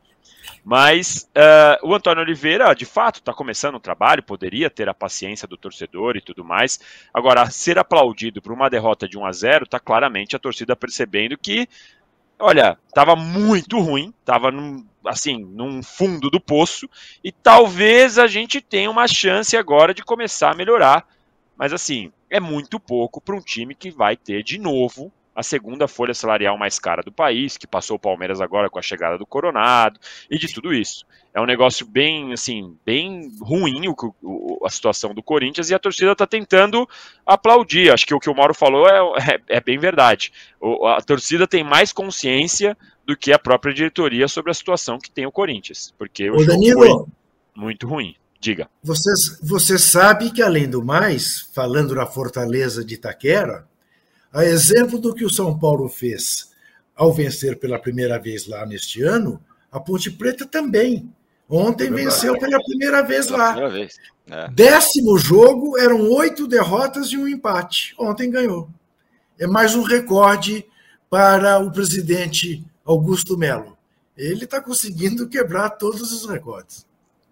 [0.63, 5.49] Mas uh, o Antônio Oliveira, de fato, está começando o trabalho, poderia ter a paciência
[5.49, 6.79] do torcedor e tudo mais.
[7.15, 11.39] Agora, ser aplaudido por uma derrota de 1 a 0 está claramente a torcida percebendo
[11.39, 11.67] que
[12.41, 14.51] olha, estava muito ruim, estava
[15.07, 16.89] assim, num fundo do poço,
[17.23, 21.07] e talvez a gente tenha uma chance agora de começar a melhorar.
[21.57, 25.89] Mas assim, é muito pouco para um time que vai ter de novo a segunda
[25.89, 29.25] folha salarial mais cara do país, que passou o Palmeiras agora com a chegada do
[29.25, 29.99] Coronado
[30.31, 31.07] e de tudo isso.
[31.33, 35.79] É um negócio bem, assim, bem ruim o, o, a situação do Corinthians e a
[35.79, 36.87] torcida está tentando
[37.25, 37.91] aplaudir.
[37.91, 38.99] Acho que o que o Mauro falou é,
[39.33, 40.31] é, é bem verdade.
[40.61, 42.77] O, a torcida tem mais consciência
[43.07, 46.47] do que a própria diretoria sobre a situação que tem o Corinthians, porque o jogo
[46.47, 47.05] Danilo, foi
[47.57, 48.15] muito ruim.
[48.39, 48.69] Diga.
[48.83, 49.11] Você,
[49.43, 53.69] você sabe que, além do mais, falando na Fortaleza de Itaquera,
[54.33, 56.51] a exemplo do que o São Paulo fez
[56.95, 61.11] ao vencer pela primeira vez lá neste ano, a Ponte Preta também.
[61.49, 63.53] Ontem é venceu pela primeira vez lá.
[63.53, 63.97] Primeira vez.
[64.29, 64.49] É.
[64.49, 67.95] Décimo jogo, eram oito derrotas e um empate.
[67.99, 68.69] Ontem ganhou.
[69.39, 70.65] É mais um recorde
[71.09, 73.77] para o presidente Augusto Melo.
[74.17, 76.87] Ele está conseguindo quebrar todos os recordes.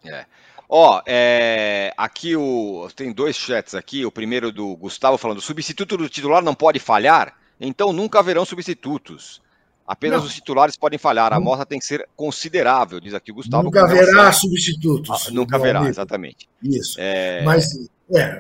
[0.05, 0.24] É.
[0.68, 4.04] Ó, é, aqui o, tem dois chats aqui.
[4.04, 9.40] O primeiro do Gustavo falando: substituto do titular não pode falhar, então nunca haverão substitutos.
[9.86, 10.26] Apenas não.
[10.26, 11.32] os titulares podem falhar.
[11.32, 13.62] A amostra tem que ser considerável, diz aqui o Gustavo.
[13.62, 15.26] Nunca haverá substitutos.
[15.26, 15.90] Ah, nunca haverá, amigo.
[15.90, 16.46] exatamente.
[16.62, 16.96] Isso.
[16.98, 17.42] É...
[17.42, 17.70] Mas
[18.14, 18.38] é,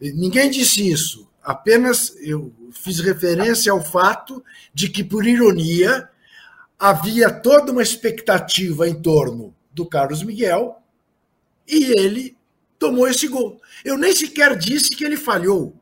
[0.00, 1.30] ninguém disse isso.
[1.40, 4.44] Apenas eu fiz referência ao fato
[4.74, 6.08] de que, por ironia,
[6.76, 10.81] havia toda uma expectativa em torno do Carlos Miguel
[11.66, 12.36] e ele
[12.78, 13.60] tomou esse gol.
[13.84, 15.76] Eu nem sequer disse que ele falhou.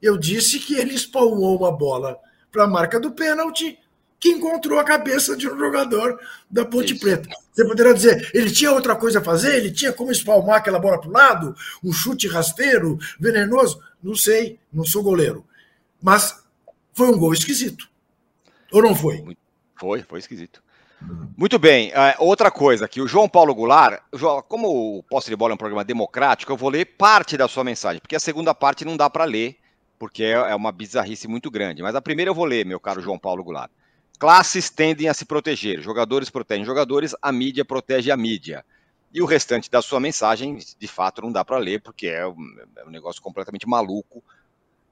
[0.00, 2.18] Eu disse que ele espalmou uma bola
[2.50, 3.78] para a marca do pênalti
[4.18, 7.02] que encontrou a cabeça de um jogador da Ponte Isso.
[7.02, 7.28] Preta.
[7.52, 9.56] Você poderia dizer, ele tinha outra coisa a fazer?
[9.56, 11.54] Ele tinha como espalmar aquela bola para o lado?
[11.82, 13.82] Um chute rasteiro, venenoso?
[14.02, 15.44] Não sei, não sou goleiro.
[16.02, 16.42] Mas
[16.92, 17.88] foi um gol esquisito.
[18.70, 19.36] Ou não foi?
[19.78, 20.62] Foi, foi esquisito.
[21.36, 21.90] Muito bem.
[21.90, 24.02] Uh, outra coisa aqui, o João Paulo Goulart,
[24.48, 27.64] como o Posse de Bola é um programa democrático, eu vou ler parte da sua
[27.64, 29.56] mensagem, porque a segunda parte não dá para ler,
[29.98, 31.82] porque é, é uma bizarrice muito grande.
[31.82, 33.70] Mas a primeira eu vou ler, meu caro João Paulo Goulart.
[34.18, 38.64] Classes tendem a se proteger, jogadores protegem jogadores, a mídia protege a mídia.
[39.12, 42.56] E o restante da sua mensagem, de fato, não dá para ler, porque é um,
[42.76, 44.22] é um negócio completamente maluco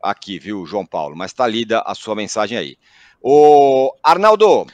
[0.03, 1.15] aqui, viu, João Paulo?
[1.17, 2.77] Mas está lida a sua mensagem aí.
[3.21, 4.67] O Arnaldo,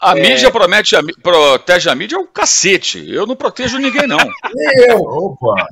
[0.00, 0.22] a é...
[0.22, 3.04] mídia promete a, protege a mídia é o cacete.
[3.10, 4.18] Eu não protejo ninguém, não.
[4.54, 4.98] Nem eu.
[4.98, 5.66] Opa.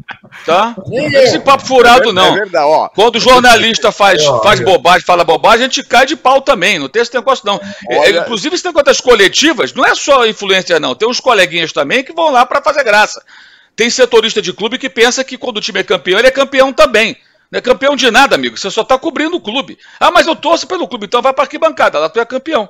[0.45, 0.75] Tá?
[0.87, 2.35] Nem Esse papo furado, não.
[2.35, 2.89] É verdade, ó.
[2.89, 6.79] Quando o jornalista faz, faz bobagem, fala bobagem, a gente cai de pau também.
[6.79, 7.61] Não tem esse negócio, não.
[7.89, 8.21] É, Olha...
[8.21, 10.95] Inclusive, esse negócio das coletivas, não é só influência, não.
[10.95, 13.23] Tem uns coleguinhas também que vão lá para fazer graça.
[13.77, 16.73] Tem setorista de clube que pensa que quando o time é campeão, ele é campeão
[16.73, 17.17] também.
[17.51, 18.57] Não é campeão de nada, amigo.
[18.57, 19.79] Você só está cobrindo o clube.
[20.01, 21.99] Ah, mas eu torço pelo clube, então vai para arquibancada.
[22.01, 22.69] Lá tu é campeão.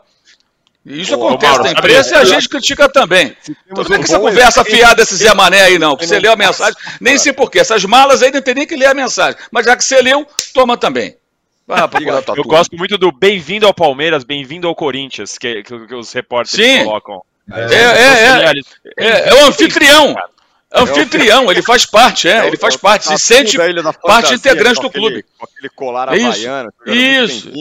[0.87, 3.37] Isso Ô, acontece Mauro, na imprensa e a gente critica também.
[3.43, 5.97] Então não vem com essa conversa fiada desse Zé Mané aí, não.
[5.97, 7.59] Que você leu a mensagem, nem sei porquê.
[7.59, 9.37] Essas malas aí não tem nem que ler a mensagem.
[9.51, 10.25] Mas já que você leu,
[10.55, 11.17] toma também.
[12.37, 16.65] eu gosto muito do bem-vindo ao Palmeiras, bem-vindo ao Corinthians, que, que, que os repórteres
[16.65, 16.85] Sim.
[16.85, 17.21] colocam.
[17.53, 18.53] É, é, é,
[18.97, 20.15] é, é, o anfitrião.
[20.73, 23.57] É anfitrião, ele faz parte, é, ele faz parte, se sente
[24.03, 25.25] parte integrante do clube.
[25.37, 26.73] Com aquele colar havaiano.
[26.87, 27.53] Isso.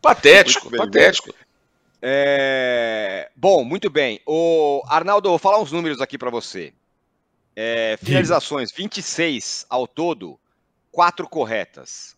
[0.00, 1.34] Patético, patético.
[2.06, 3.30] É...
[3.34, 4.20] Bom, muito bem.
[4.26, 6.74] O Arnaldo, vou falar uns números aqui para você.
[7.56, 10.38] É, finalizações, 26 ao todo,
[10.92, 12.14] quatro corretas.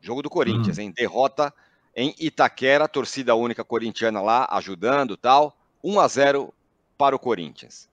[0.00, 0.82] Jogo do Corinthians, hum.
[0.82, 0.92] hein?
[0.96, 1.54] Derrota
[1.94, 5.56] em Itaquera, torcida única corintiana lá ajudando tal.
[5.84, 6.52] 1 a 0
[6.96, 7.88] para o Corinthians.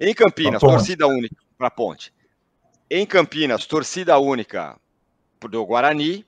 [0.00, 2.14] Em Campinas, torcida única para Ponte.
[2.90, 4.80] Em Campinas, torcida única
[5.38, 6.24] do Guarani.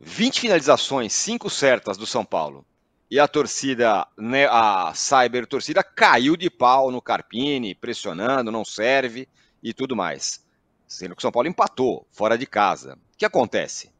[0.00, 2.66] 20 finalizações, 5 certas do São Paulo
[3.14, 9.28] e a torcida, né, a cyber torcida caiu de pau no Carpini, pressionando, não serve
[9.62, 10.44] e tudo mais.
[10.88, 12.94] Sendo que o São Paulo empatou fora de casa.
[12.94, 13.92] O que acontece?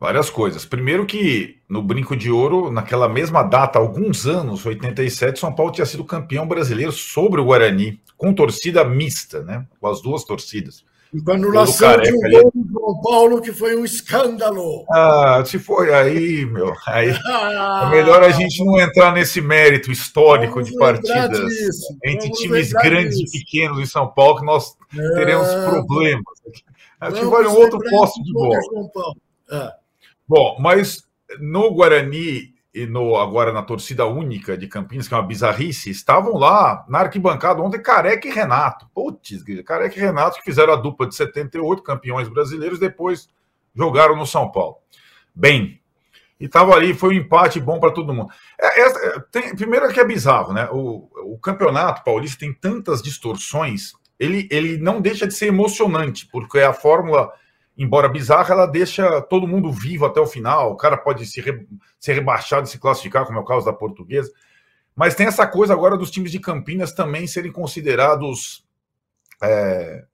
[0.00, 0.64] Várias coisas.
[0.64, 5.84] Primeiro que no Brinco de Ouro, naquela mesma data, alguns anos, 87, São Paulo tinha
[5.84, 9.66] sido campeão brasileiro sobre o Guarani, com torcida mista, né?
[9.78, 10.82] Com as duas torcidas.
[11.12, 14.84] E com a anulação de um gol do João Paulo, que foi um escândalo.
[14.92, 16.72] Ah, se foi aí, meu.
[16.86, 22.30] Aí ah, é melhor a gente não entrar nesse mérito histórico de partidas disso, entre
[22.30, 23.36] times grandes disso.
[23.36, 24.76] e pequenos em São Paulo, que nós
[25.14, 26.22] teremos problemas.
[27.00, 28.58] Acho que vale um outro posto de bola.
[29.50, 29.72] É.
[30.28, 31.02] Bom, mas
[31.40, 36.34] no Guarani e no, agora na torcida única de Campinas, que é uma bizarrice, estavam
[36.34, 38.88] lá na arquibancada ontem Careca e Renato.
[38.94, 43.28] Putz, Careca e Renato que fizeram a dupla de 78 campeões brasileiros, depois
[43.74, 44.76] jogaram no São Paulo.
[45.34, 45.80] Bem,
[46.38, 48.30] e estava ali, foi um empate bom para todo mundo.
[48.58, 50.68] É, é, tem, primeiro é que é bizarro, né?
[50.70, 56.60] O, o campeonato paulista tem tantas distorções, ele, ele não deixa de ser emocionante, porque
[56.60, 57.32] a fórmula
[57.80, 60.72] embora bizarra, ela deixa todo mundo vivo até o final.
[60.72, 61.66] O cara pode se re...
[61.98, 64.30] ser rebaixado e se classificar, como é o caso da portuguesa.
[64.94, 68.66] Mas tem essa coisa agora dos times de Campinas também serem considerados
[69.42, 70.04] é,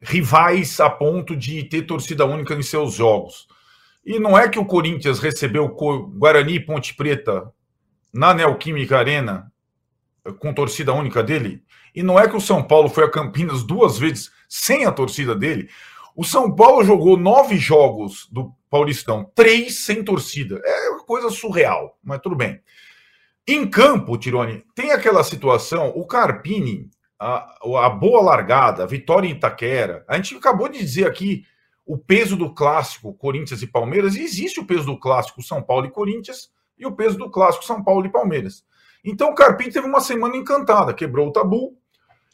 [0.00, 3.46] rivais a ponto de ter torcida única em seus jogos.
[4.04, 7.52] E não é que o Corinthians recebeu Guarani e Ponte Preta
[8.12, 9.52] na Neoquímica Arena
[10.38, 11.62] com torcida única dele.
[11.94, 15.34] E não é que o São Paulo foi a Campinas duas vezes sem a torcida
[15.34, 15.68] dele.
[16.14, 20.60] O São Paulo jogou nove jogos do Paulistão, três sem torcida.
[20.64, 22.60] É uma coisa surreal, mas tudo bem.
[23.46, 26.88] Em campo, Tirone, tem aquela situação, o Carpini,
[27.18, 30.04] a, a boa largada, a vitória em Itaquera.
[30.06, 31.44] A gente acabou de dizer aqui
[31.84, 35.86] o peso do clássico Corinthians e Palmeiras, e existe o peso do clássico São Paulo
[35.86, 36.48] e Corinthians
[36.78, 38.64] e o peso do clássico São Paulo e Palmeiras.
[39.04, 41.76] Então o Carpini teve uma semana encantada, quebrou o tabu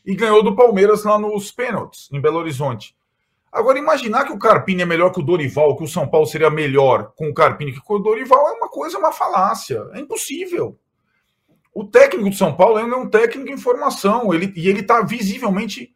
[0.05, 2.95] e ganhou do Palmeiras lá nos pênaltis, em Belo Horizonte.
[3.53, 6.51] Agora, imaginar que o Carpini é melhor que o Dorival, que o São Paulo seria
[6.51, 9.84] melhor com o Carpini que com o Dorival é uma coisa, uma falácia.
[9.92, 10.78] É impossível.
[11.74, 15.94] O técnico do São Paulo é um técnico em formação ele, e ele está visivelmente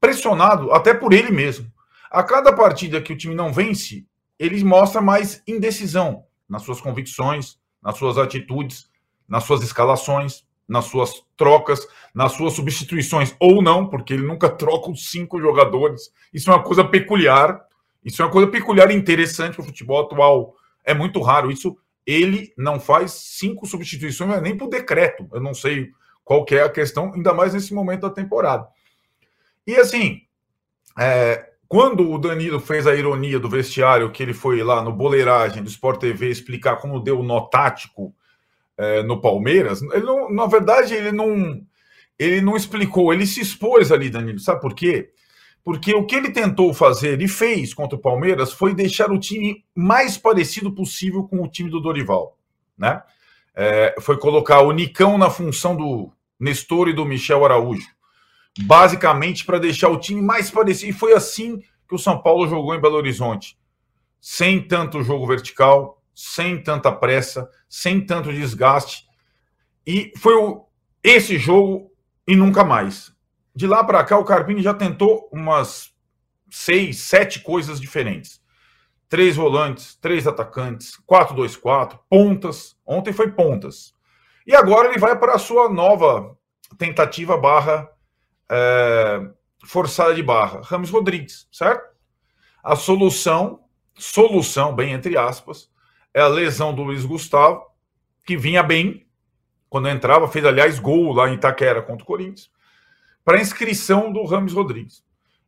[0.00, 1.70] pressionado, até por ele mesmo.
[2.10, 4.06] A cada partida que o time não vence,
[4.38, 8.88] ele mostra mais indecisão nas suas convicções, nas suas atitudes,
[9.28, 14.90] nas suas escalações nas suas trocas, nas suas substituições, ou não, porque ele nunca troca
[14.90, 16.12] os cinco jogadores.
[16.32, 17.60] Isso é uma coisa peculiar.
[18.04, 20.54] Isso é uma coisa peculiar e interessante para o futebol atual.
[20.84, 21.50] É muito raro.
[21.50, 25.28] Isso ele não faz cinco substituições, nem por decreto.
[25.32, 25.90] Eu não sei
[26.24, 28.66] qual é a questão, ainda mais nesse momento da temporada.
[29.66, 30.22] E assim,
[30.98, 35.62] é, quando o Danilo fez a ironia do vestiário, que ele foi lá no Boleiragem
[35.62, 38.14] do Sport TV explicar como deu o nó tático
[38.76, 41.60] é, no Palmeiras, ele não, na verdade, ele não,
[42.18, 44.38] ele não explicou, ele se expôs ali, Danilo.
[44.38, 45.10] Sabe por quê?
[45.64, 49.64] Porque o que ele tentou fazer e fez contra o Palmeiras foi deixar o time
[49.74, 52.36] mais parecido possível com o time do Dorival.
[52.76, 53.00] Né?
[53.54, 57.86] É, foi colocar o Nicão na função do Nestor e do Michel Araújo.
[58.60, 60.90] Basicamente para deixar o time mais parecido.
[60.90, 63.56] E foi assim que o São Paulo jogou em Belo Horizonte.
[64.20, 69.06] sem tanto jogo vertical, sem tanta pressa, sem tanto desgaste.
[69.86, 70.66] E foi o,
[71.02, 71.92] esse jogo
[72.26, 73.12] e nunca mais.
[73.54, 75.92] De lá para cá, o Carpini já tentou umas
[76.50, 78.40] seis, sete coisas diferentes.
[79.08, 82.76] Três volantes, três atacantes, 4-2-4, pontas.
[82.86, 83.94] Ontem foi pontas.
[84.46, 86.36] E agora ele vai para a sua nova
[86.78, 87.88] tentativa barra
[88.50, 89.30] é,
[89.64, 90.60] forçada de barra.
[90.62, 91.92] Ramos Rodrigues, certo?
[92.62, 93.60] A solução,
[93.94, 95.70] solução, bem entre aspas,
[96.14, 97.64] é a lesão do Luiz Gustavo,
[98.24, 99.06] que vinha bem
[99.68, 102.50] quando entrava, fez, aliás, gol lá em Itaquera contra o Corinthians,
[103.24, 105.02] para inscrição do Ramos Rodrigues.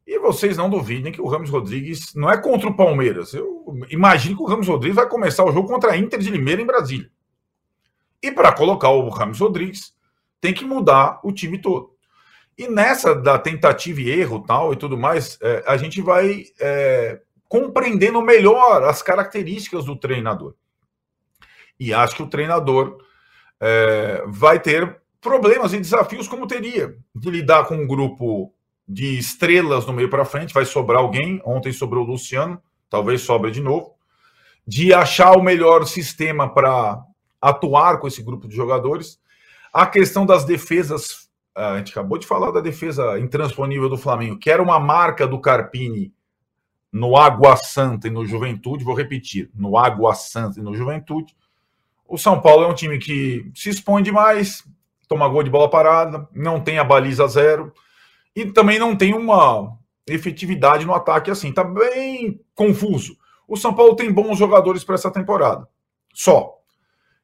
[0.07, 3.35] E vocês não duvidem que o Ramos Rodrigues não é contra o Palmeiras.
[3.35, 6.63] Eu imagino que o Ramos Rodrigues vai começar o jogo contra a Inter de Limeira
[6.63, 7.11] em Brasília.
[8.23, 9.95] E para colocar o Ramos Rodrigues,
[10.41, 11.95] tem que mudar o time todo.
[12.57, 17.21] E nessa da tentativa e erro tal e tudo mais, é, a gente vai é,
[17.49, 20.55] compreendendo melhor as características do treinador.
[21.79, 22.99] E acho que o treinador
[23.61, 28.53] é, vai ter problemas e desafios como teria de lidar com um grupo
[28.87, 31.41] de estrelas no meio para frente, vai sobrar alguém.
[31.45, 33.95] Ontem sobrou o Luciano, talvez sobre de novo.
[34.67, 37.03] De achar o melhor sistema para
[37.41, 39.19] atuar com esse grupo de jogadores.
[39.73, 41.25] A questão das defesas
[41.55, 45.41] a gente acabou de falar da defesa intransponível do Flamengo, que era uma marca do
[45.41, 46.13] Carpini
[46.95, 48.85] no Água Santa e no Juventude.
[48.85, 51.35] Vou repetir: no Água Santa e no Juventude.
[52.07, 54.65] O São Paulo é um time que se expõe demais,
[55.09, 57.73] toma gol de bola parada, não tem a baliza zero
[58.37, 59.77] e também não tem uma
[60.07, 61.53] efetividade no ataque assim.
[61.53, 63.19] Tá bem confuso.
[63.49, 65.69] O São Paulo tem bons jogadores para essa temporada.
[66.13, 66.59] Só.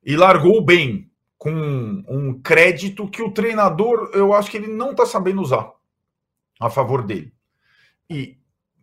[0.05, 1.09] E largou bem
[1.39, 1.53] com
[2.09, 5.71] um crédito que o treinador, eu acho que ele não está sabendo usar
[6.59, 7.33] a favor dele.
[8.09, 8.40] E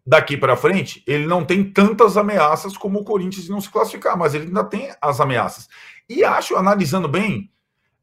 [0.08, 4.34] daqui para frente, ele não tem tantas ameaças como o Corinthians não se classificar, mas
[4.34, 5.68] ele ainda tem as ameaças.
[6.08, 7.52] E acho, analisando bem,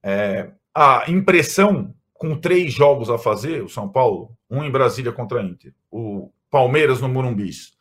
[0.03, 5.41] é, a impressão com três jogos a fazer, o São Paulo, um em Brasília contra
[5.41, 7.73] a Inter, o Palmeiras no Murumbis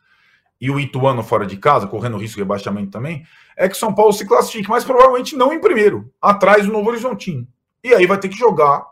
[0.58, 4.14] e o Ituano fora de casa, correndo risco de rebaixamento também, é que São Paulo
[4.14, 7.46] se classifique, mas provavelmente não em primeiro, atrás do Novo Horizontino.
[7.82, 8.86] E aí vai ter que jogar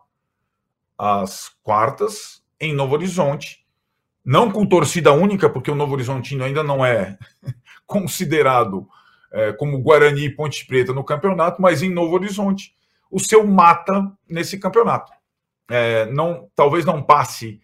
[0.99, 3.62] as quartas em Novo Horizonte,
[4.25, 7.19] não com torcida única, porque o Novo Horizontino ainda não é
[7.87, 8.87] considerado
[9.33, 12.75] é, como Guarani e Ponte Preta no campeonato, mas em Novo Horizonte,
[13.11, 15.13] o seu mata nesse campeonato.
[15.71, 17.61] É, não, talvez não passe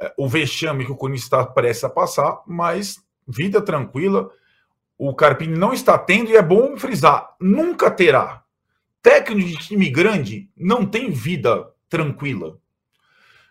[0.00, 2.96] é, o vexame que o Corinthians está prestes a passar, mas
[3.26, 4.30] vida tranquila
[5.02, 8.44] o Carpini não está tendo, e é bom frisar, nunca terá.
[9.02, 12.58] Técnico de time grande não tem vida tranquila.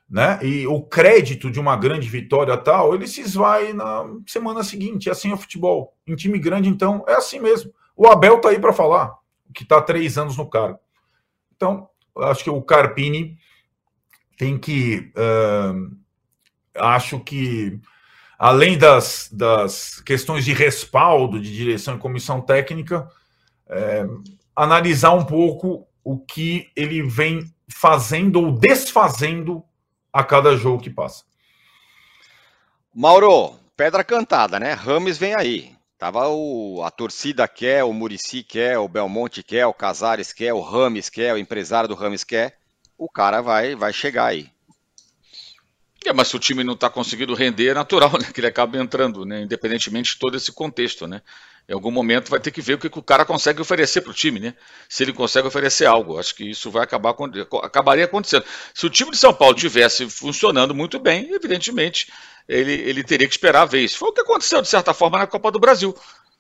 [0.09, 0.39] Né?
[0.41, 5.07] E o crédito de uma grande vitória tal, ele se esvai na semana seguinte.
[5.07, 5.95] É assim o futebol.
[6.07, 7.71] Em time grande, então, é assim mesmo.
[7.95, 9.13] O Abel tá aí para falar,
[9.53, 10.79] que está três anos no cargo.
[11.55, 13.37] Então, acho que o Carpini
[14.37, 15.11] tem que.
[15.15, 15.95] Uh,
[16.75, 17.79] acho que
[18.39, 23.07] além das, das questões de respaldo de direção e comissão técnica,
[23.67, 24.07] é,
[24.55, 29.63] analisar um pouco o que ele vem fazendo ou desfazendo
[30.11, 31.23] a cada jogo que passa.
[32.93, 34.73] Mauro, pedra cantada, né?
[34.73, 35.75] Rames vem aí.
[35.97, 40.61] Tava o, a torcida quer, o Murici quer, o Belmonte quer, o Casares quer, o
[40.61, 42.57] Rames quer, o empresário do Rames quer.
[42.97, 44.49] O cara vai, vai chegar aí.
[46.05, 48.77] É, mas se o time não está conseguindo render, é natural né, que ele acabe
[48.77, 51.05] entrando, né, independentemente de todo esse contexto.
[51.05, 51.21] Né.
[51.69, 54.13] Em algum momento vai ter que ver o que, o cara consegue oferecer para o
[54.13, 54.55] time, né?
[54.89, 56.17] Se ele consegue oferecer algo.
[56.17, 57.15] Acho que isso vai acabar
[57.61, 58.43] acabaria acontecendo.
[58.73, 62.11] Se o time de São Paulo tivesse funcionando muito bem, evidentemente
[62.47, 63.93] ele, ele teria que esperar a vez.
[63.93, 65.95] Foi o que aconteceu, de certa forma, na Copa do Brasil.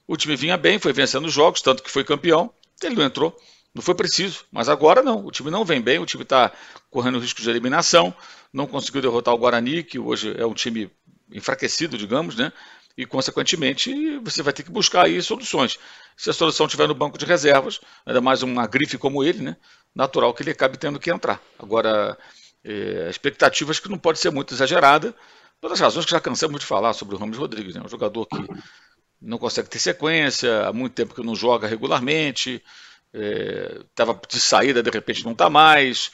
[0.07, 2.51] O time vinha bem, foi vencendo os jogos, tanto que foi campeão,
[2.81, 3.37] ele não entrou.
[3.75, 5.23] Não foi preciso, mas agora não.
[5.23, 6.51] O time não vem bem, o time está
[6.89, 8.15] correndo risco de eliminação
[8.53, 10.91] não conseguiu derrotar o Guarani, que hoje é um time
[11.31, 12.51] enfraquecido, digamos, né?
[12.99, 15.79] E, consequentemente, você vai ter que buscar aí soluções.
[16.17, 19.55] Se a solução estiver no banco de reservas, ainda mais uma grife como ele, né?
[19.95, 21.41] Natural que ele acabe tendo que entrar.
[21.57, 22.17] Agora,
[22.61, 25.15] é, expectativas que não pode ser muito exagerada,
[25.61, 27.81] pelas razões que já cansamos de falar sobre o Ramos Rodrigues, né?
[27.85, 28.45] Um jogador que
[29.21, 32.61] não consegue ter sequência, há muito tempo que não joga regularmente,
[33.13, 36.11] estava é, de saída, de repente não está mais,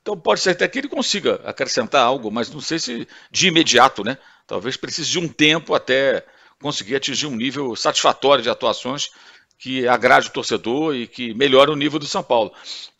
[0.00, 4.02] então pode ser até que ele consiga acrescentar algo, mas não sei se de imediato,
[4.02, 4.16] né?
[4.46, 6.24] Talvez precise de um tempo até
[6.60, 9.10] conseguir atingir um nível satisfatório de atuações
[9.58, 12.52] que agrade o torcedor e que melhore o nível do São Paulo.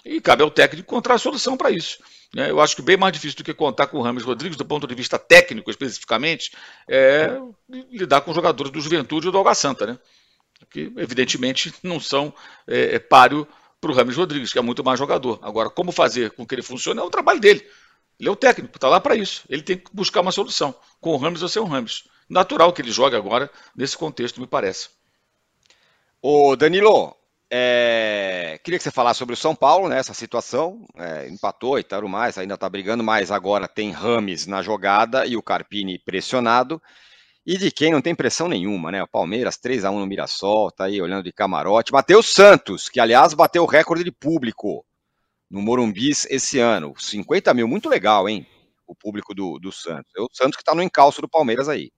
[0.05, 1.99] E cabe ao técnico encontrar a solução para isso.
[2.35, 2.51] Né?
[2.51, 4.87] Eu acho que bem mais difícil do que contar com o Rames Rodrigues, do ponto
[4.87, 6.53] de vista técnico especificamente,
[6.89, 7.39] é
[7.91, 9.99] lidar com jogadores do Juventude e do Alga Santa, né?
[10.71, 12.33] que evidentemente não são
[12.67, 13.47] é, é páreo
[13.81, 15.39] para o Rames Rodrigues, que é muito mais jogador.
[15.43, 17.65] Agora, como fazer com que ele funcione é o trabalho dele.
[18.19, 19.45] Ele é o técnico, está lá para isso.
[19.49, 22.05] Ele tem que buscar uma solução, com o Rames ou sem o Rames.
[22.29, 24.89] Natural que ele jogue agora nesse contexto, me parece.
[26.23, 27.15] Ô Danilo,
[27.51, 29.99] é, queria que você falasse sobre o São Paulo, né?
[29.99, 35.27] Essa situação, é, empatou tal mais, ainda está brigando, mas agora tem Rames na jogada
[35.27, 36.81] e o Carpini pressionado.
[37.47, 39.03] E de quem não tem pressão nenhuma, né?
[39.03, 41.93] O Palmeiras 3 a 1 no Mirassol, tá aí olhando de camarote.
[41.93, 44.85] Matheus Santos, que aliás bateu o recorde de público
[45.51, 46.95] no Morumbis esse ano.
[46.97, 48.47] 50 mil, muito legal, hein?
[48.87, 50.13] O público do, do Santos.
[50.17, 51.91] É o Santos que está no encalço do Palmeiras aí.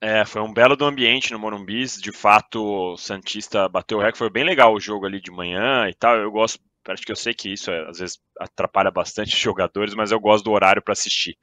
[0.00, 2.00] É, foi um belo do ambiente no Morumbis.
[2.00, 4.18] De fato, o Santista bateu o recorde.
[4.18, 6.16] Foi bem legal o jogo ali de manhã e tal.
[6.16, 9.94] Eu gosto, acho que eu sei que isso é, às vezes atrapalha bastante os jogadores,
[9.94, 11.36] mas eu gosto do horário para assistir.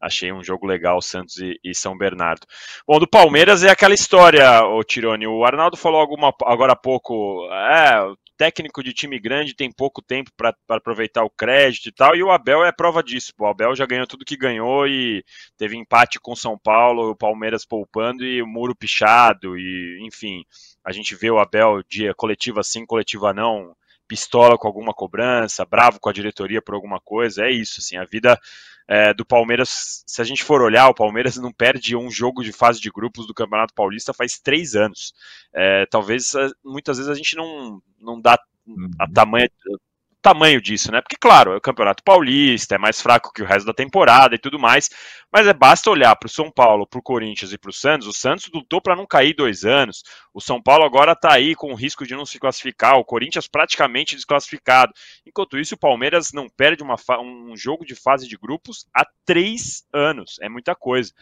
[0.00, 2.46] Achei um jogo legal, Santos e, e, São Bernardo.
[2.86, 5.26] Bom, do Palmeiras é aquela história, o Tirone.
[5.26, 7.46] O Arnaldo falou alguma, agora há pouco.
[7.52, 12.22] É, técnico de time grande tem pouco tempo para aproveitar o crédito e tal, e
[12.22, 13.32] o Abel é prova disso.
[13.36, 15.24] O Abel já ganhou tudo que ganhou e
[15.56, 20.44] teve empate com São Paulo, o Palmeiras poupando e o muro pichado, e enfim,
[20.84, 23.76] a gente vê o Abel dia coletiva sim, coletiva não,
[24.08, 28.04] pistola com alguma cobrança, bravo com a diretoria por alguma coisa, é isso, assim, a
[28.04, 28.40] vida
[28.88, 32.52] é, do Palmeiras, se a gente for olhar, o Palmeiras não perde um jogo de
[32.52, 35.12] fase de grupos do Campeonato Paulista faz três anos.
[35.52, 36.32] É, talvez
[36.64, 38.38] muitas vezes a gente não, não dá a
[39.04, 39.12] uhum.
[39.12, 39.50] tamanho,
[40.22, 41.00] tamanho disso, né?
[41.00, 44.38] Porque, claro, é o Campeonato Paulista, é mais fraco que o resto da temporada e
[44.38, 44.90] tudo mais,
[45.32, 48.08] mas é basta olhar para o São Paulo, para o Corinthians e para o Santos.
[48.08, 50.02] O Santos lutou para não cair dois anos.
[50.32, 52.96] O São Paulo agora está aí com o risco de não se classificar.
[52.96, 54.92] O Corinthians praticamente desclassificado.
[55.26, 59.84] Enquanto isso, o Palmeiras não perde uma, um jogo de fase de grupos há três
[59.92, 60.36] anos.
[60.40, 61.12] É muita coisa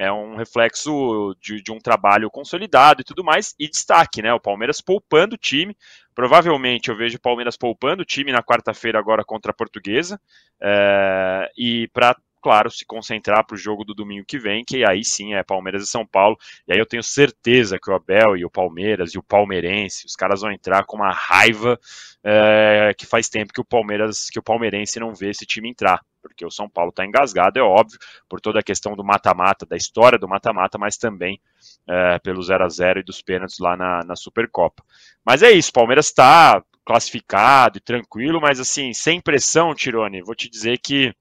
[0.00, 4.32] é um reflexo de, de, um trabalho consolidado e tudo mais, e destaque, né?
[4.32, 5.76] O Palmeiras poupando o time.
[6.14, 10.18] Provavelmente eu vejo o Palmeiras poupando o time na quarta-feira agora contra a Portuguesa,
[10.58, 15.04] é, e para claro, se concentrar para o jogo do domingo que vem, que aí
[15.04, 16.36] sim é Palmeiras e São Paulo.
[16.66, 20.16] E aí eu tenho certeza que o Abel e o Palmeiras e o Palmeirense, os
[20.16, 21.78] caras vão entrar com uma raiva
[22.24, 26.00] é, que faz tempo que o Palmeiras, que o palmeirense não vê esse time entrar
[26.20, 29.76] porque o São Paulo está engasgado, é óbvio, por toda a questão do mata-mata, da
[29.76, 31.40] história do mata-mata, mas também
[31.88, 34.84] é, pelo 0 a 0 e dos pênaltis lá na, na Supercopa.
[35.24, 40.34] Mas é isso, o Palmeiras está classificado e tranquilo, mas assim, sem pressão, Tirone, vou
[40.34, 41.14] te dizer que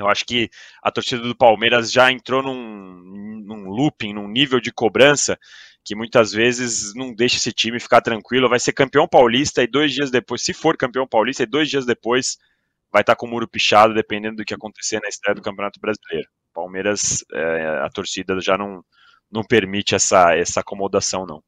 [0.00, 0.50] eu acho que
[0.82, 5.38] a torcida do Palmeiras já entrou num, num looping, num nível de cobrança
[5.84, 8.48] que muitas vezes não deixa esse time ficar tranquilo.
[8.48, 11.86] Vai ser campeão paulista e dois dias depois, se for campeão paulista, e dois dias
[11.86, 12.36] depois
[12.92, 16.28] vai estar com o muro pichado, dependendo do que acontecer na estreia do Campeonato Brasileiro.
[16.52, 18.84] Palmeiras, é, a torcida já não,
[19.30, 21.42] não permite essa, essa acomodação, não.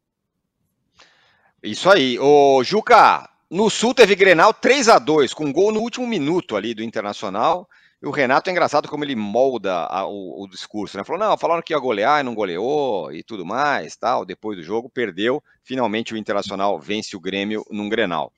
[1.62, 2.18] Isso aí.
[2.18, 6.72] Ô, Juca, no Sul teve Grenal 3 a 2 com gol no último minuto ali
[6.72, 7.68] do Internacional.
[8.02, 11.04] O Renato é engraçado como ele molda a, o, o, discurso, né?
[11.04, 14.24] Falou, não, falaram que ia golear e não goleou e tudo mais, tal.
[14.24, 15.42] Depois do jogo, perdeu.
[15.62, 18.32] Finalmente o Internacional vence o Grêmio num Grenal.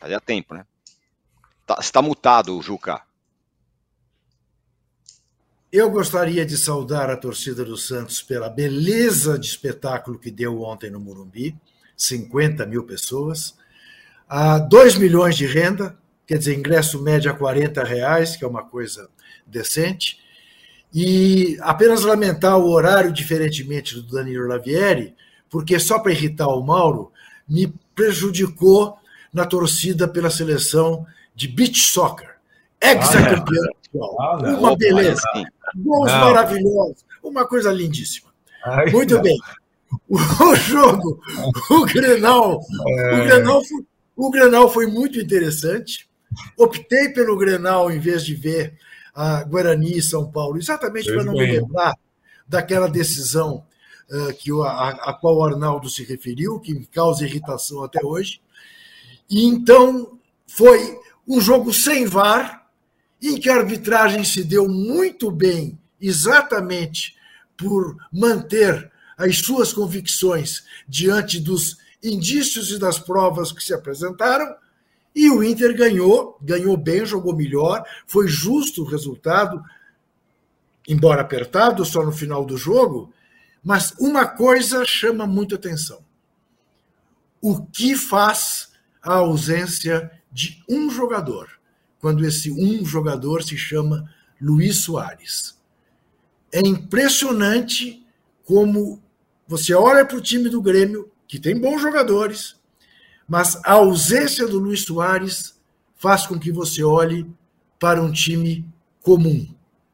[0.00, 0.66] Fazia tempo, né?
[1.64, 3.00] Tá, está mutado, Juca.
[5.72, 10.90] Eu gostaria de saudar a torcida do Santos pela beleza de espetáculo que deu ontem
[10.90, 11.56] no Morumbi
[11.96, 13.54] 50 mil pessoas.
[14.28, 15.96] a 2 milhões de renda,
[16.30, 19.08] quer dizer, ingresso médio a 40 reais, que é uma coisa
[19.44, 20.20] decente.
[20.94, 25.12] E apenas lamentar o horário, diferentemente do Danilo Lavieri,
[25.50, 27.10] porque só para irritar o Mauro,
[27.48, 28.96] me prejudicou
[29.34, 31.04] na torcida pela seleção
[31.34, 32.36] de beach soccer,
[32.80, 33.64] ex-campeão.
[34.20, 35.20] Ah, ah, uma beleza,
[35.74, 38.30] gols maravilhosos, uma coisa lindíssima.
[38.64, 39.22] Ai, Muito não.
[39.22, 39.36] bem.
[40.08, 41.20] O, jogo,
[41.68, 43.14] o Grenal, é...
[43.14, 46.08] o Grenal, foi, o Grenal foi muito interessante.
[46.56, 48.78] Optei pelo Grenal em vez de ver
[49.14, 51.94] a Guarani e São Paulo, exatamente para não me lembrar
[52.46, 53.64] daquela decisão
[54.10, 58.40] uh, que a, a qual o Arnaldo se referiu, que causa irritação até hoje.
[59.28, 62.68] E então foi um jogo sem VAR,
[63.22, 67.14] em que a arbitragem se deu muito bem, exatamente
[67.56, 74.54] por manter as suas convicções diante dos indícios e das provas que se apresentaram,
[75.14, 79.62] e o Inter ganhou, ganhou bem, jogou melhor, foi justo o resultado,
[80.88, 83.12] embora apertado só no final do jogo,
[83.62, 86.02] mas uma coisa chama muito atenção.
[87.40, 88.70] O que faz
[89.02, 91.58] a ausência de um jogador.
[92.00, 95.58] quando esse um jogador se chama Luiz Soares.
[96.50, 98.06] É impressionante
[98.42, 99.02] como
[99.46, 102.59] você olha para o time do Grêmio, que tem bons jogadores,
[103.30, 105.56] mas a ausência do Luiz Soares
[105.94, 107.24] faz com que você olhe
[107.78, 108.66] para um time
[109.00, 109.46] comum,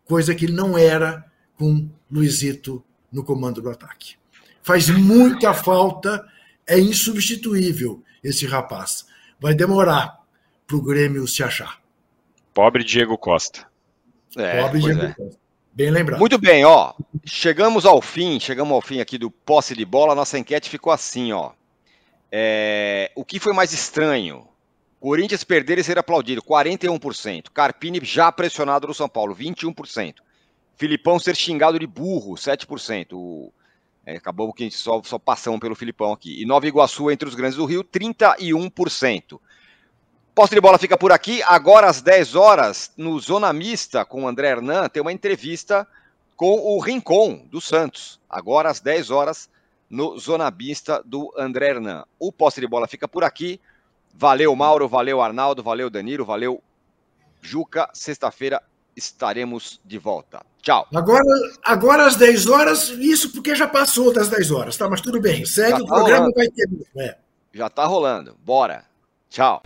[0.06, 1.22] coisa que ele não era
[1.58, 2.82] com Luizito
[3.12, 4.14] no comando do ataque.
[4.62, 6.26] Faz muita falta,
[6.66, 9.06] é insubstituível esse rapaz.
[9.38, 10.18] Vai demorar
[10.66, 11.78] para o Grêmio se achar.
[12.54, 13.66] Pobre Diego Costa.
[14.34, 15.12] É, Pobre Diego é.
[15.12, 15.38] Costa.
[15.74, 16.18] Bem lembrado.
[16.18, 16.94] Muito bem, ó.
[17.22, 20.14] Chegamos ao fim, chegamos ao fim aqui do posse de bola.
[20.14, 21.52] Nossa enquete ficou assim, ó.
[22.38, 24.46] É, o que foi mais estranho?
[25.00, 27.44] Corinthians perder e ser aplaudido, 41%.
[27.50, 30.16] Carpini já pressionado no São Paulo, 21%.
[30.76, 33.14] Filipão ser xingado de burro, 7%.
[33.14, 33.50] O,
[34.04, 36.42] é, acabou que só, só passamos pelo Filipão aqui.
[36.42, 39.40] E Nova Iguaçu entre os grandes do Rio, 31%.
[40.34, 41.42] Posse de bola fica por aqui.
[41.44, 45.88] Agora às 10 horas, no Zona Mista, com o André Hernan, tem uma entrevista
[46.36, 48.20] com o Rincon, do Santos.
[48.28, 49.48] Agora às 10 horas,
[49.88, 52.04] no Zona Mista do André Hernan.
[52.18, 53.60] O posse de bola fica por aqui.
[54.14, 54.88] Valeu, Mauro.
[54.88, 55.62] Valeu, Arnaldo.
[55.62, 56.24] Valeu, Danilo.
[56.24, 56.62] Valeu,
[57.40, 57.88] Juca.
[57.92, 58.62] Sexta-feira
[58.96, 60.44] estaremos de volta.
[60.62, 60.86] Tchau.
[60.94, 61.22] Agora,
[61.62, 64.88] agora às 10 horas, isso porque já passou das 10 horas, tá?
[64.88, 65.44] Mas tudo bem.
[65.44, 66.34] Segue já o tá programa, rolando.
[66.34, 66.68] vai ter.
[66.96, 67.16] É.
[67.52, 68.36] Já tá rolando.
[68.42, 68.84] Bora.
[69.28, 69.62] Tchau.